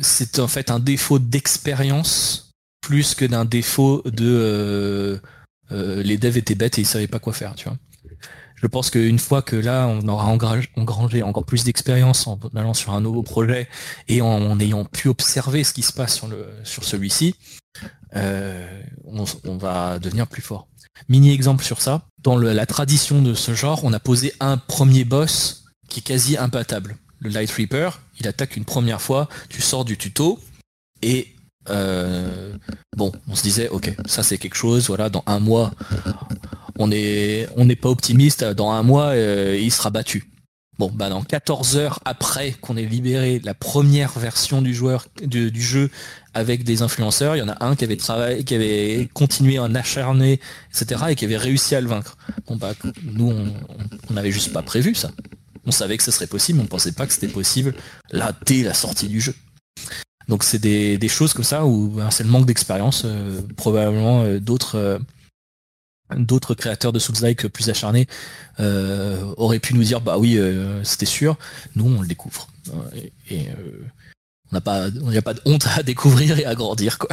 [0.00, 2.43] c'est en fait un défaut d'expérience
[2.84, 5.18] plus que d'un défaut de euh,
[5.72, 7.78] euh, les devs étaient bêtes et ils savaient pas quoi faire, tu vois.
[8.56, 12.92] Je pense qu'une fois que là, on aura engrangé encore plus d'expérience en allant sur
[12.92, 13.68] un nouveau projet
[14.08, 16.22] et en, ayant pu observer ce qui se passe
[16.62, 17.34] sur, celui-ci,
[18.16, 20.68] euh, on, va devenir plus fort.
[21.08, 22.06] Mini exemple sur ça.
[22.22, 26.36] Dans la tradition de ce genre, on a posé un premier boss qui est quasi
[26.36, 26.96] imbattable.
[27.18, 30.38] Le Light Reaper, il attaque une première fois, tu sors du tuto,
[31.02, 31.33] et
[31.66, 35.72] bon, on se disait, ok, ça c'est quelque chose, voilà, dans un mois,
[36.78, 40.30] on n'est pas optimiste, dans un mois, euh, il sera battu.
[40.76, 45.62] Bon, bah dans 14 heures après qu'on ait libéré la première version du joueur du,
[45.62, 45.88] jeu
[46.34, 49.72] avec des influenceurs, il y en a un qui avait travaillé, qui avait continué en
[49.76, 50.40] acharné,
[50.72, 52.16] etc., et qui avait réussi à le vaincre.
[52.48, 52.72] Bon bah
[53.04, 53.32] nous
[54.10, 55.12] on n'avait juste pas prévu ça.
[55.64, 57.72] On savait que ce serait possible, on pensait pas que c'était possible
[58.10, 59.34] là dès la sortie du jeu.
[60.28, 63.02] Donc c'est des, choses comme ça où ben, c'est le manque d'expérience.
[63.04, 64.98] Euh, probablement euh, d'autres euh,
[66.16, 68.06] d'autres créateurs de Souls-like plus acharnés
[68.58, 70.38] auraient pu nous dire bah oui
[70.82, 71.36] c'était sûr.
[71.74, 72.48] Nous on le découvre
[73.30, 73.48] et,
[74.50, 77.08] on n'a pas n'y a pas de honte à découvrir et à grandir quoi.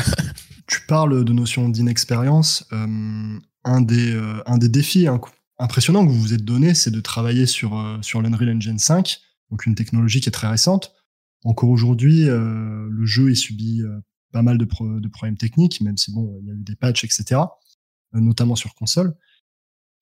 [0.68, 2.66] Tu parles de notion d'inexpérience.
[2.72, 5.08] un des un des défis
[5.58, 9.20] impressionnants que vous vous êtes donné, c'est de travailler sur sur l'Unreal Engine 5,
[9.50, 10.94] donc une technologie qui est très récente
[11.44, 14.00] encore aujourd'hui, euh, le jeu est subi euh,
[14.32, 14.66] pas mal de,
[15.00, 17.42] de, problèmes techniques, même si bon, il y a eu des patchs, etc.,
[18.16, 19.16] euh, notamment sur console.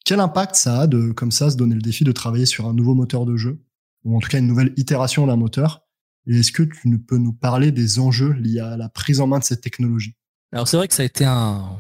[0.06, 2.74] Quel impact ça a de, comme ça, se donner le défi de travailler sur un
[2.74, 3.62] nouveau moteur de jeu,
[4.04, 5.82] ou en tout cas une nouvelle itération d'un moteur?
[6.28, 9.40] Et est-ce que tu peux nous parler des enjeux liés à la prise en main
[9.40, 10.16] de cette technologie?
[10.52, 11.80] Alors c'est vrai que ça a été un,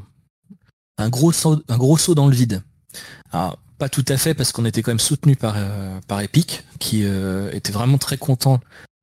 [0.98, 2.64] un, gros, saut, un gros saut dans le vide.
[3.31, 5.56] Alors, pas tout à fait parce qu'on était quand même soutenu par,
[6.07, 8.60] par Epic, qui était vraiment très content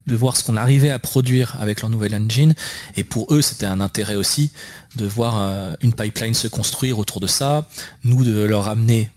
[0.06, 2.54] de voir ce qu'on arrivait à produire avec leur nouvelle engine.
[2.96, 4.50] Et pour eux, c'était un intérêt aussi
[4.96, 7.68] de voir euh, une pipeline se construire autour de ça,
[8.04, 9.10] nous de leur amener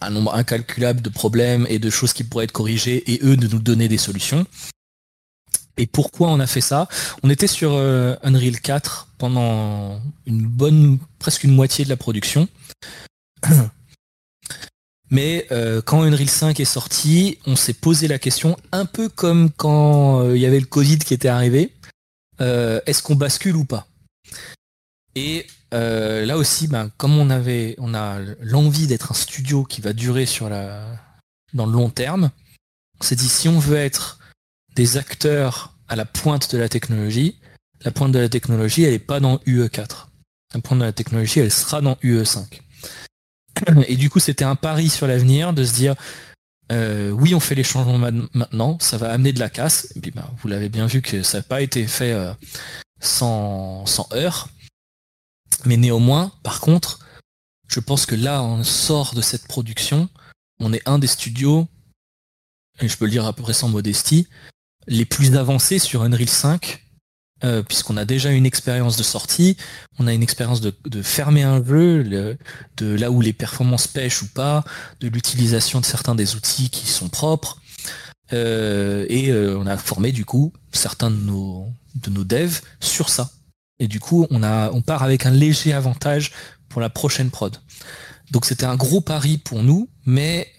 [0.00, 3.48] un nombre incalculable de problèmes et de choses qui pourraient être corrigées, et eux de
[3.48, 4.46] nous donner des solutions.
[5.76, 6.88] Et pourquoi on a fait ça?
[7.22, 12.48] On était sur Unreal 4 pendant une bonne, presque une moitié de la production.
[15.10, 15.46] Mais
[15.86, 20.38] quand Unreal 5 est sorti, on s'est posé la question, un peu comme quand il
[20.38, 21.72] y avait le Covid qui était arrivé,
[22.40, 23.88] est-ce qu'on bascule ou pas?
[25.14, 29.80] Et euh, là aussi, ben, comme on avait, on a l'envie d'être un studio qui
[29.80, 30.86] va durer sur la,
[31.52, 32.30] dans le long terme,
[33.00, 34.18] on s'est dit si on veut être
[34.74, 37.40] des acteurs à la pointe de la technologie,
[37.84, 40.06] la pointe de la technologie, elle n'est pas dans UE4.
[40.54, 42.60] La pointe de la technologie, elle sera dans UE5.
[43.88, 45.94] Et du coup, c'était un pari sur l'avenir de se dire,
[46.70, 47.98] euh, oui, on fait les changements
[48.32, 49.92] maintenant, ça va amener de la casse.
[49.96, 52.32] Et ben, vous l'avez bien vu que ça n'a pas été fait euh,
[53.00, 54.48] sans, sans heurts.
[55.64, 57.00] Mais néanmoins, par contre,
[57.68, 60.08] je pense que là, on sort de cette production,
[60.60, 61.66] on est un des studios,
[62.80, 64.28] et je peux le dire à peu près sans modestie,
[64.86, 66.84] les plus avancés sur Unreal 5,
[67.44, 69.56] euh, puisqu'on a déjà une expérience de sortie,
[70.00, 72.02] on a une expérience de, fermer un jeu,
[72.76, 74.64] de là où les performances pêchent ou pas,
[75.00, 77.60] de l'utilisation de certains des outils qui sont propres,
[78.32, 83.08] euh, et euh, on a formé du coup certains de nos, de nos devs sur
[83.08, 83.30] ça.
[83.78, 86.32] Et du coup, on, on part avec un léger avantage
[86.68, 87.56] pour la prochaine prod.
[88.32, 90.52] Donc c'était un gros pari pour nous, mais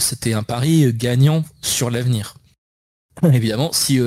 [0.00, 2.34] c'était un pari gagnant sur l'avenir.
[3.22, 4.00] Évidemment, si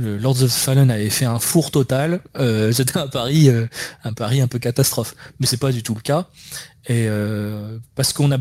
[0.00, 3.48] le Lords of Fallen avait fait un four total, euh, c'était un pari,
[4.04, 5.14] un pari un peu catastrophe.
[5.38, 6.28] Mais c'est pas du tout le cas.
[6.88, 7.08] Et
[7.94, 8.38] parce qu'on a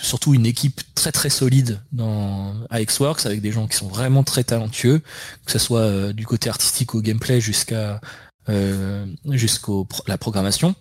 [0.00, 4.42] surtout une équipe très très solide dans AXWorks avec des gens qui sont vraiment très
[4.44, 5.02] talentueux,
[5.44, 8.00] que ce soit du côté artistique au gameplay jusqu'à
[8.48, 10.74] euh, jusqu'au la programmation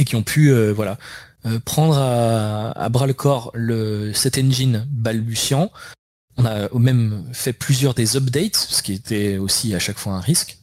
[0.00, 0.98] et qui ont pu euh, voilà
[1.46, 5.70] euh, prendre à, bras le corps le, cet engine balbutiant.
[6.38, 10.20] On a même fait plusieurs des updates, ce qui était aussi à chaque fois un
[10.20, 10.58] risque.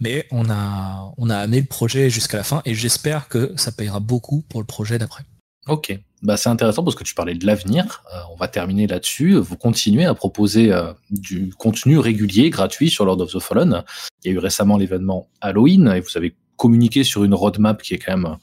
[0.00, 4.42] Mais on a, amené le projet jusqu'à la fin et j'espère que ça payera beaucoup
[4.48, 5.24] pour le projet d'après.
[5.68, 8.02] Ok, bah, c'est intéressant parce que tu parlais de l'avenir.
[8.14, 9.34] Euh, on va terminer là-dessus.
[9.34, 13.84] Vous continuez à proposer euh, du contenu régulier, gratuit sur Lord of the Fallen.
[14.24, 17.94] Il y a eu récemment l'événement Halloween et vous avez communiqué sur une roadmap qui
[17.94, 18.36] est quand même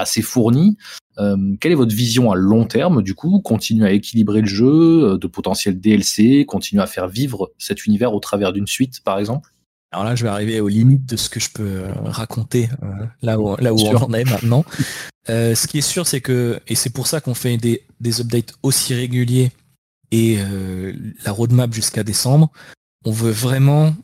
[0.00, 0.76] assez fournie.
[1.18, 3.40] Euh, quelle est votre vision à long terme du coup?
[3.40, 8.20] Continuer à équilibrer le jeu, de potentiels DLC, continuer à faire vivre cet univers au
[8.20, 9.52] travers d'une suite par exemple?
[9.92, 13.06] Alors là, je vais arriver aux limites de ce que je peux euh, raconter euh,
[13.22, 14.64] là où, là où on en est maintenant.
[15.28, 18.20] Euh, ce qui est sûr, c'est que, et c'est pour ça qu'on fait des, des,
[18.22, 19.52] updates aussi réguliers
[20.10, 20.38] et
[21.24, 22.50] la roadmap jusqu'à décembre,
[23.04, 23.94] on veut vraiment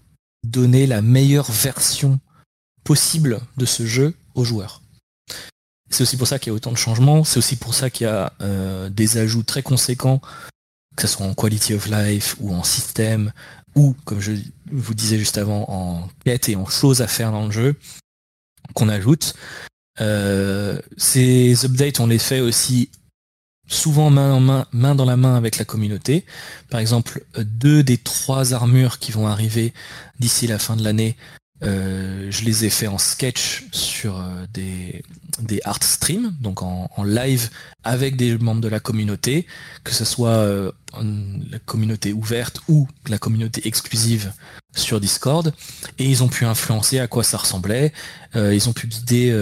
[0.45, 2.21] donner la meilleure version
[2.85, 4.83] possible de ce jeu aux joueurs.
[5.91, 8.07] C'est aussi pour ça qu'il y a autant de changements, c'est aussi pour ça qu'il
[8.07, 8.33] y a
[8.91, 10.21] des ajouts très conséquents,
[10.97, 13.33] que ce soit en quality of life ou en système
[13.77, 14.33] ou, comme je
[14.73, 17.77] vous disais juste avant, en quête et en choses à faire dans le jeu
[18.75, 19.35] qu'on ajoute.
[20.01, 22.91] Euh, ces updates, on les fait aussi
[23.69, 26.25] souvent main, en main, main dans la main avec la communauté.
[26.71, 29.75] Par exemple, deux des trois armures qui vont arriver
[30.19, 31.17] d'ici la fin de l'année
[31.63, 35.03] euh, je les ai fait en sketch sur euh, des,
[35.65, 37.51] art streams, donc en, live
[37.83, 39.47] avec des membres de la communauté,
[39.83, 40.71] que ce soit euh,
[41.51, 44.33] la communauté ouverte ou la communauté exclusive
[44.75, 45.55] sur Discord,
[45.99, 47.93] et ils ont pu influencer à quoi ça ressemblait.
[48.35, 49.33] ils ont pu guider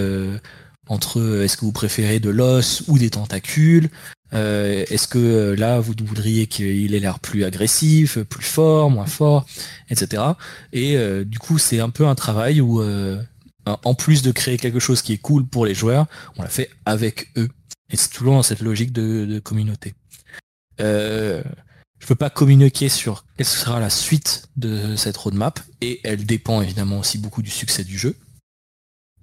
[0.86, 3.90] entre est-ce que vous préférez de l'os ou des tentacules,
[4.34, 9.06] euh, est-ce que euh, là, vous voudriez qu'il ait l'air plus agressif, plus fort, moins
[9.06, 9.46] fort,
[9.90, 10.22] etc.
[10.72, 12.82] Et euh, du coup, c'est un peu un travail où,
[13.66, 16.06] en plus de créer quelque chose qui est cool pour les joueurs,
[16.36, 17.48] on l'a fait avec eux.
[17.90, 19.94] Et c'est toujours dans cette logique de, communauté.
[20.78, 26.60] Je peux pas communiquer sur quelle sera la suite de cette roadmap, et elle dépend
[26.60, 28.16] évidemment aussi beaucoup du succès du jeu.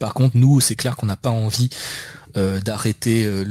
[0.02, 1.70] Par contre, nous, c'est clair qu'on n'a pas envie
[2.36, 3.44] euh, d'arrêter euh,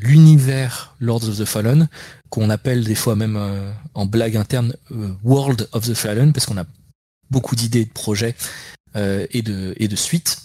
[0.00, 1.88] l'univers Lords of the Fallen,
[2.30, 4.76] qu'on appelle des fois même euh, en blague interne
[5.24, 6.66] World of the Fallen, parce qu'on a
[7.30, 8.36] beaucoup d'idées de projets
[8.94, 10.42] et de et de suites.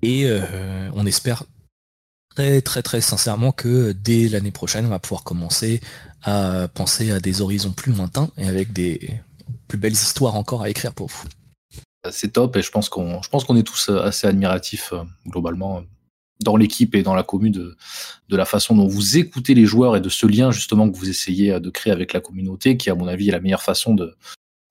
[0.00, 0.30] Et
[0.94, 1.42] on espère
[2.34, 5.80] très très très sincèrement que dès l'année prochaine, on va pouvoir commencer
[6.22, 9.20] à penser à des horizons plus lointains et avec des
[9.68, 11.24] plus belles histoires encore à écrire pour vous.
[12.10, 14.92] C'est top et je pense qu'on je pense qu'on est tous assez admiratifs
[15.26, 15.82] globalement
[16.42, 17.76] dans l'équipe et dans la commune de,
[18.28, 21.08] de la façon dont vous écoutez les joueurs et de ce lien justement que vous
[21.08, 24.16] essayez de créer avec la communauté, qui à mon avis est la meilleure façon de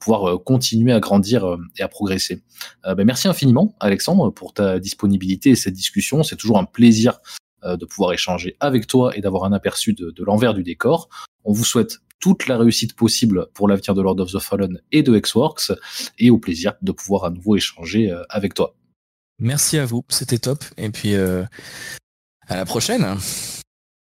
[0.01, 2.43] pouvoir euh, continuer à grandir euh, et à progresser.
[2.85, 6.23] Euh, ben merci infiniment Alexandre pour ta disponibilité et cette discussion.
[6.23, 7.19] C'est toujours un plaisir
[7.63, 11.09] de pouvoir échanger avec toi et d'avoir un aperçu de, de l'envers du décor.
[11.43, 15.03] On vous souhaite toute la réussite possible pour l'avenir de Lord of the Fallen et
[15.03, 15.73] de Xworks,
[16.17, 18.73] et au plaisir de pouvoir à nouveau échanger avec toi.
[19.39, 20.63] Merci à vous, c'était top.
[20.77, 21.47] Et puis à
[22.49, 23.17] la prochaine.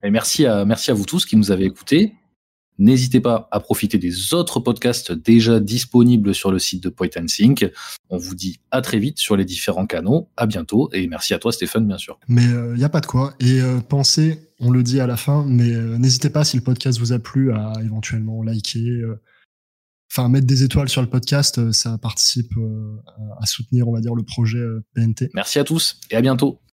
[0.02, 2.14] Et merci à, merci à vous tous qui nous avez écoutés.
[2.78, 7.28] N'hésitez pas à profiter des autres podcasts déjà disponibles sur le site de Point and
[7.28, 7.70] Sync.
[8.10, 10.28] On vous dit à très vite sur les différents canaux.
[10.36, 12.18] À bientôt et merci à toi Stéphane bien sûr.
[12.26, 13.34] Mais il euh, n'y a pas de quoi.
[13.38, 16.62] Et euh, pensez, on le dit à la fin, mais euh, n'hésitez pas si le
[16.62, 19.02] podcast vous a plu à éventuellement liker,
[20.10, 21.72] enfin mettre des étoiles sur le podcast.
[21.72, 22.52] ça participe
[23.40, 24.62] à soutenir, on va dire, le projet
[24.94, 25.30] PNT.
[25.34, 26.60] Merci à tous et à bientôt.